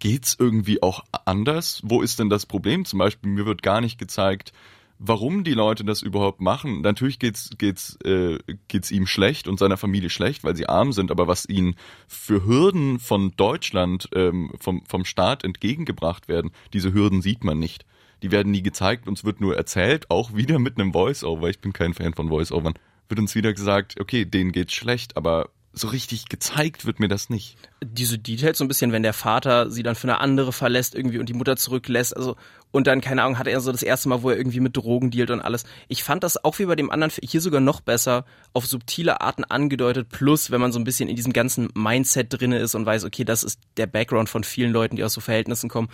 geht's 0.00 0.36
irgendwie 0.38 0.82
auch 0.82 1.02
anders? 1.24 1.80
Wo 1.82 2.02
ist 2.02 2.18
denn 2.18 2.28
das 2.28 2.44
Problem? 2.44 2.84
Zum 2.84 2.98
Beispiel, 2.98 3.30
mir 3.30 3.46
wird 3.46 3.62
gar 3.62 3.80
nicht 3.80 3.98
gezeigt, 3.98 4.52
warum 4.98 5.44
die 5.44 5.54
Leute 5.54 5.84
das 5.84 6.02
überhaupt 6.02 6.40
machen. 6.40 6.80
Natürlich 6.80 7.18
geht's 7.18 7.50
geht's 7.58 7.96
äh, 8.04 8.38
geht's 8.68 8.90
ihm 8.90 9.06
schlecht 9.06 9.48
und 9.48 9.58
seiner 9.58 9.76
Familie 9.76 10.10
schlecht, 10.10 10.44
weil 10.44 10.56
sie 10.56 10.66
arm 10.66 10.92
sind. 10.92 11.10
Aber 11.10 11.28
was 11.28 11.48
ihnen 11.48 11.76
für 12.08 12.44
Hürden 12.44 12.98
von 12.98 13.32
Deutschland 13.36 14.08
ähm, 14.14 14.52
vom 14.60 14.84
vom 14.86 15.04
Staat 15.04 15.44
entgegengebracht 15.44 16.28
werden, 16.28 16.50
diese 16.72 16.92
Hürden 16.92 17.22
sieht 17.22 17.44
man 17.44 17.58
nicht. 17.58 17.84
Die 18.22 18.30
werden 18.30 18.52
nie 18.52 18.62
gezeigt. 18.62 19.06
Uns 19.06 19.24
wird 19.24 19.40
nur 19.40 19.56
erzählt, 19.56 20.10
auch 20.10 20.34
wieder 20.34 20.58
mit 20.58 20.78
einem 20.78 20.92
Voice-Over. 20.92 21.50
Ich 21.50 21.60
bin 21.60 21.72
kein 21.72 21.92
Fan 21.92 22.14
von 22.14 22.28
Voice-Overn. 22.28 22.74
Wird 23.08 23.20
uns 23.20 23.34
wieder 23.34 23.52
gesagt, 23.52 24.00
okay, 24.00 24.24
denen 24.24 24.52
geht's 24.52 24.72
schlecht, 24.72 25.16
aber 25.16 25.50
so 25.74 25.88
richtig 25.88 26.28
gezeigt 26.28 26.86
wird 26.86 27.00
mir 27.00 27.08
das 27.08 27.30
nicht. 27.30 27.56
Diese 27.82 28.18
Details 28.18 28.58
so 28.58 28.64
ein 28.64 28.68
bisschen, 28.68 28.92
wenn 28.92 29.02
der 29.02 29.12
Vater 29.12 29.70
sie 29.70 29.82
dann 29.82 29.94
für 29.94 30.08
eine 30.08 30.20
andere 30.20 30.52
verlässt 30.52 30.94
irgendwie 30.94 31.18
und 31.18 31.28
die 31.28 31.34
Mutter 31.34 31.56
zurücklässt, 31.56 32.16
also 32.16 32.36
und 32.70 32.88
dann, 32.88 33.00
keine 33.00 33.22
Ahnung, 33.22 33.38
hat 33.38 33.46
er 33.46 33.60
so 33.60 33.70
das 33.70 33.84
erste 33.84 34.08
Mal, 34.08 34.22
wo 34.22 34.30
er 34.30 34.36
irgendwie 34.36 34.58
mit 34.58 34.76
Drogen 34.76 35.12
dealt 35.12 35.30
und 35.30 35.40
alles. 35.40 35.64
Ich 35.86 36.02
fand 36.02 36.24
das 36.24 36.42
auch 36.42 36.58
wie 36.58 36.66
bei 36.66 36.74
dem 36.74 36.90
anderen 36.90 37.12
hier 37.22 37.40
sogar 37.40 37.60
noch 37.60 37.80
besser, 37.80 38.24
auf 38.52 38.66
subtile 38.66 39.20
Arten 39.20 39.44
angedeutet, 39.44 40.08
plus 40.08 40.50
wenn 40.50 40.60
man 40.60 40.72
so 40.72 40.80
ein 40.80 40.84
bisschen 40.84 41.08
in 41.08 41.14
diesem 41.14 41.32
ganzen 41.32 41.68
Mindset 41.74 42.28
drinne 42.30 42.58
ist 42.58 42.74
und 42.74 42.84
weiß, 42.84 43.04
okay, 43.04 43.24
das 43.24 43.44
ist 43.44 43.60
der 43.76 43.86
Background 43.86 44.28
von 44.28 44.42
vielen 44.42 44.72
Leuten, 44.72 44.96
die 44.96 45.04
aus 45.04 45.12
so 45.12 45.20
Verhältnissen 45.20 45.68
kommen 45.68 45.88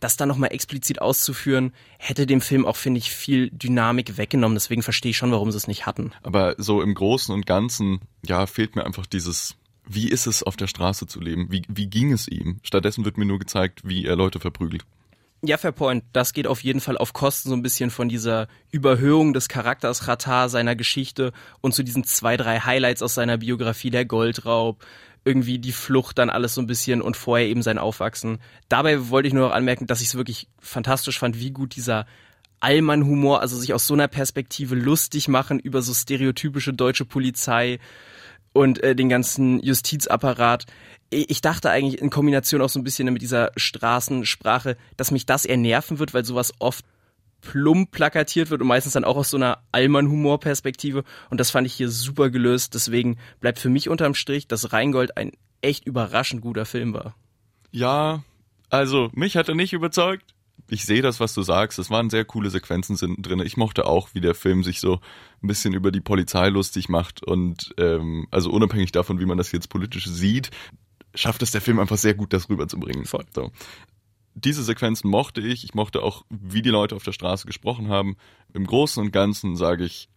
das 0.00 0.16
dann 0.16 0.28
nochmal 0.28 0.52
explizit 0.52 1.00
auszuführen, 1.00 1.72
hätte 1.98 2.26
dem 2.26 2.40
Film 2.40 2.66
auch, 2.66 2.76
finde 2.76 2.98
ich, 2.98 3.10
viel 3.10 3.50
Dynamik 3.50 4.16
weggenommen. 4.16 4.56
Deswegen 4.56 4.82
verstehe 4.82 5.10
ich 5.10 5.16
schon, 5.16 5.30
warum 5.30 5.50
sie 5.52 5.58
es 5.58 5.68
nicht 5.68 5.86
hatten. 5.86 6.12
Aber 6.22 6.54
so 6.58 6.82
im 6.82 6.94
Großen 6.94 7.34
und 7.34 7.46
Ganzen, 7.46 8.00
ja, 8.26 8.46
fehlt 8.46 8.76
mir 8.76 8.84
einfach 8.84 9.06
dieses, 9.06 9.56
wie 9.86 10.08
ist 10.08 10.26
es 10.26 10.42
auf 10.42 10.56
der 10.56 10.66
Straße 10.66 11.06
zu 11.06 11.20
leben? 11.20 11.48
Wie, 11.50 11.62
wie 11.68 11.86
ging 11.86 12.12
es 12.12 12.28
ihm? 12.28 12.60
Stattdessen 12.62 13.04
wird 13.04 13.18
mir 13.18 13.26
nur 13.26 13.38
gezeigt, 13.38 13.82
wie 13.84 14.04
er 14.04 14.16
Leute 14.16 14.40
verprügelt. 14.40 14.84
Ja, 15.42 15.56
fair 15.56 15.72
point. 15.72 16.04
Das 16.12 16.34
geht 16.34 16.46
auf 16.46 16.62
jeden 16.62 16.80
Fall 16.80 16.98
auf 16.98 17.14
Kosten 17.14 17.48
so 17.48 17.54
ein 17.54 17.62
bisschen 17.62 17.90
von 17.90 18.10
dieser 18.10 18.46
Überhöhung 18.70 19.32
des 19.32 19.48
Charakters 19.48 20.06
Ratar, 20.06 20.50
seiner 20.50 20.76
Geschichte 20.76 21.32
und 21.62 21.74
zu 21.74 21.82
diesen 21.82 22.04
zwei, 22.04 22.36
drei 22.36 22.60
Highlights 22.60 23.02
aus 23.02 23.14
seiner 23.14 23.38
Biografie, 23.38 23.90
der 23.90 24.04
Goldraub, 24.04 24.84
irgendwie 25.24 25.58
die 25.58 25.72
Flucht 25.72 26.18
dann 26.18 26.30
alles 26.30 26.54
so 26.54 26.60
ein 26.60 26.66
bisschen 26.66 27.02
und 27.02 27.16
vorher 27.16 27.46
eben 27.46 27.62
sein 27.62 27.78
Aufwachsen. 27.78 28.38
Dabei 28.68 29.10
wollte 29.10 29.28
ich 29.28 29.34
nur 29.34 29.48
noch 29.48 29.54
anmerken, 29.54 29.86
dass 29.86 30.00
ich 30.00 30.08
es 30.08 30.14
wirklich 30.14 30.48
fantastisch 30.58 31.18
fand, 31.18 31.38
wie 31.38 31.50
gut 31.50 31.76
dieser 31.76 32.06
Allmann-Humor, 32.60 33.40
also 33.40 33.56
sich 33.56 33.74
aus 33.74 33.86
so 33.86 33.94
einer 33.94 34.08
Perspektive 34.08 34.74
lustig 34.74 35.28
machen 35.28 35.58
über 35.58 35.82
so 35.82 35.94
stereotypische 35.94 36.72
deutsche 36.72 37.04
Polizei 37.04 37.78
und 38.52 38.82
äh, 38.82 38.94
den 38.94 39.08
ganzen 39.08 39.60
Justizapparat. 39.60 40.66
Ich 41.10 41.40
dachte 41.40 41.70
eigentlich 41.70 42.00
in 42.00 42.10
Kombination 42.10 42.62
auch 42.62 42.68
so 42.68 42.78
ein 42.78 42.84
bisschen 42.84 43.12
mit 43.12 43.22
dieser 43.22 43.52
Straßensprache, 43.56 44.76
dass 44.96 45.10
mich 45.10 45.26
das 45.26 45.44
eher 45.44 45.56
nerven 45.56 45.98
wird, 45.98 46.14
weil 46.14 46.24
sowas 46.24 46.52
oft 46.60 46.84
plump 47.40 47.90
plakatiert 47.90 48.50
wird 48.50 48.60
und 48.60 48.68
meistens 48.68 48.92
dann 48.92 49.04
auch 49.04 49.16
aus 49.16 49.30
so 49.30 49.36
einer 49.36 49.62
Allmann-Humor-Perspektive. 49.72 51.04
Und 51.30 51.40
das 51.40 51.50
fand 51.50 51.66
ich 51.66 51.74
hier 51.74 51.88
super 51.88 52.30
gelöst. 52.30 52.74
Deswegen 52.74 53.18
bleibt 53.40 53.58
für 53.58 53.68
mich 53.68 53.88
unterm 53.88 54.14
Strich, 54.14 54.48
dass 54.48 54.72
Rheingold 54.72 55.16
ein 55.16 55.32
echt 55.62 55.86
überraschend 55.86 56.42
guter 56.42 56.64
Film 56.64 56.94
war. 56.94 57.14
Ja, 57.70 58.22
also 58.68 59.10
mich 59.12 59.36
hat 59.36 59.48
er 59.48 59.54
nicht 59.54 59.72
überzeugt. 59.72 60.34
Ich 60.68 60.84
sehe 60.84 61.02
das, 61.02 61.18
was 61.18 61.34
du 61.34 61.42
sagst. 61.42 61.78
Es 61.78 61.90
waren 61.90 62.10
sehr 62.10 62.24
coole 62.24 62.50
Sequenzen 62.50 62.96
drin. 63.20 63.40
Ich 63.40 63.56
mochte 63.56 63.86
auch, 63.86 64.10
wie 64.12 64.20
der 64.20 64.34
Film 64.34 64.62
sich 64.62 64.80
so 64.80 65.00
ein 65.42 65.48
bisschen 65.48 65.74
über 65.74 65.90
die 65.90 66.00
Polizei 66.00 66.48
lustig 66.48 66.88
macht 66.88 67.24
und 67.24 67.74
ähm, 67.76 68.28
also 68.30 68.50
unabhängig 68.50 68.92
davon, 68.92 69.18
wie 69.18 69.26
man 69.26 69.38
das 69.38 69.50
jetzt 69.52 69.68
politisch 69.68 70.06
sieht, 70.06 70.50
schafft 71.14 71.42
es 71.42 71.50
der 71.50 71.60
Film 71.60 71.80
einfach 71.80 71.98
sehr 71.98 72.14
gut, 72.14 72.32
das 72.32 72.48
rüberzubringen. 72.48 73.04
Voll. 73.04 73.24
So 73.34 73.50
diese 74.34 74.62
Sequenzen 74.62 75.10
mochte 75.10 75.40
ich. 75.40 75.64
Ich 75.64 75.74
mochte 75.74 76.02
auch, 76.02 76.24
wie 76.28 76.62
die 76.62 76.70
Leute 76.70 76.96
auf 76.96 77.02
der 77.04 77.12
Straße 77.12 77.46
gesprochen 77.46 77.88
haben. 77.88 78.16
Im 78.52 78.66
Großen 78.66 79.02
und 79.02 79.12
Ganzen 79.12 79.56
sage 79.56 79.84
ich, 79.84 80.08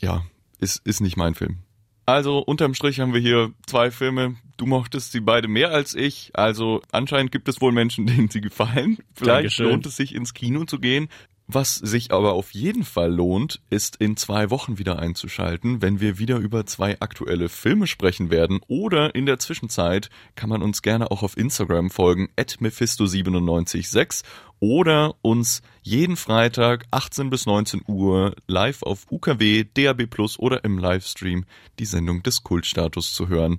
ja, 0.00 0.24
ist, 0.58 0.84
ist 0.84 1.00
nicht 1.00 1.16
mein 1.16 1.34
Film. 1.34 1.58
Also 2.06 2.38
unterm 2.38 2.74
Strich 2.74 2.98
haben 2.98 3.14
wir 3.14 3.20
hier 3.20 3.52
zwei 3.66 3.90
Filme. 3.90 4.34
Du 4.56 4.66
mochtest 4.66 5.12
sie 5.12 5.20
beide 5.20 5.46
mehr 5.46 5.70
als 5.70 5.94
ich. 5.94 6.30
Also 6.34 6.82
anscheinend 6.90 7.30
gibt 7.30 7.48
es 7.48 7.60
wohl 7.60 7.72
Menschen, 7.72 8.06
denen 8.06 8.28
sie 8.28 8.40
gefallen. 8.40 8.98
Vielleicht 9.14 9.36
Dankeschön. 9.36 9.66
lohnt 9.66 9.86
es 9.86 9.96
sich 9.96 10.14
ins 10.14 10.34
Kino 10.34 10.64
zu 10.64 10.80
gehen. 10.80 11.08
Was 11.52 11.74
sich 11.74 12.12
aber 12.12 12.34
auf 12.34 12.52
jeden 12.52 12.84
Fall 12.84 13.12
lohnt, 13.12 13.60
ist 13.70 13.96
in 13.96 14.16
zwei 14.16 14.50
Wochen 14.50 14.78
wieder 14.78 15.00
einzuschalten, 15.00 15.82
wenn 15.82 15.98
wir 15.98 16.16
wieder 16.16 16.36
über 16.36 16.64
zwei 16.64 17.00
aktuelle 17.00 17.48
Filme 17.48 17.88
sprechen 17.88 18.30
werden. 18.30 18.60
Oder 18.68 19.16
in 19.16 19.26
der 19.26 19.40
Zwischenzeit 19.40 20.10
kann 20.36 20.48
man 20.48 20.62
uns 20.62 20.80
gerne 20.80 21.10
auch 21.10 21.24
auf 21.24 21.36
Instagram 21.36 21.90
folgen, 21.90 22.28
at 22.36 22.58
mephisto976 22.60 24.22
oder 24.60 25.16
uns 25.22 25.62
jeden 25.82 26.14
Freitag 26.14 26.84
18 26.92 27.30
bis 27.30 27.46
19 27.46 27.82
Uhr 27.88 28.36
live 28.46 28.84
auf 28.84 29.10
UKW, 29.10 29.64
DAB 29.74 30.06
Plus 30.06 30.38
oder 30.38 30.62
im 30.62 30.78
Livestream 30.78 31.46
die 31.80 31.84
Sendung 31.84 32.22
des 32.22 32.44
Kultstatus 32.44 33.12
zu 33.12 33.26
hören. 33.26 33.58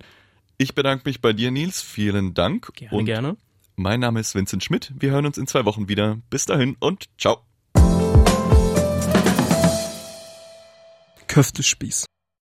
Ich 0.58 0.75
bedanke 0.75 1.10
mich 1.10 1.19
bei 1.19 1.34
dir, 1.34 1.51
Nils. 1.51 1.82
Vielen 1.82 2.34
Dank. 2.36 2.71
Gerne, 2.73 2.97
und 2.97 3.06
gerne. 3.06 3.38
Mein 3.75 3.99
Name 3.99 4.21
ist 4.21 4.34
Vincent 4.34 4.63
Schmidt. 4.63 4.93
Wir 4.97 5.12
hören 5.12 5.25
uns 5.25 5.38
in 5.38 5.47
zwei 5.47 5.65
Wochen 5.65 5.89
wieder. 5.89 6.19
Bis 6.30 6.45
dahin 6.45 6.77
und 6.80 7.10
ciao. 7.17 7.51
Köftespieß. 11.32 12.06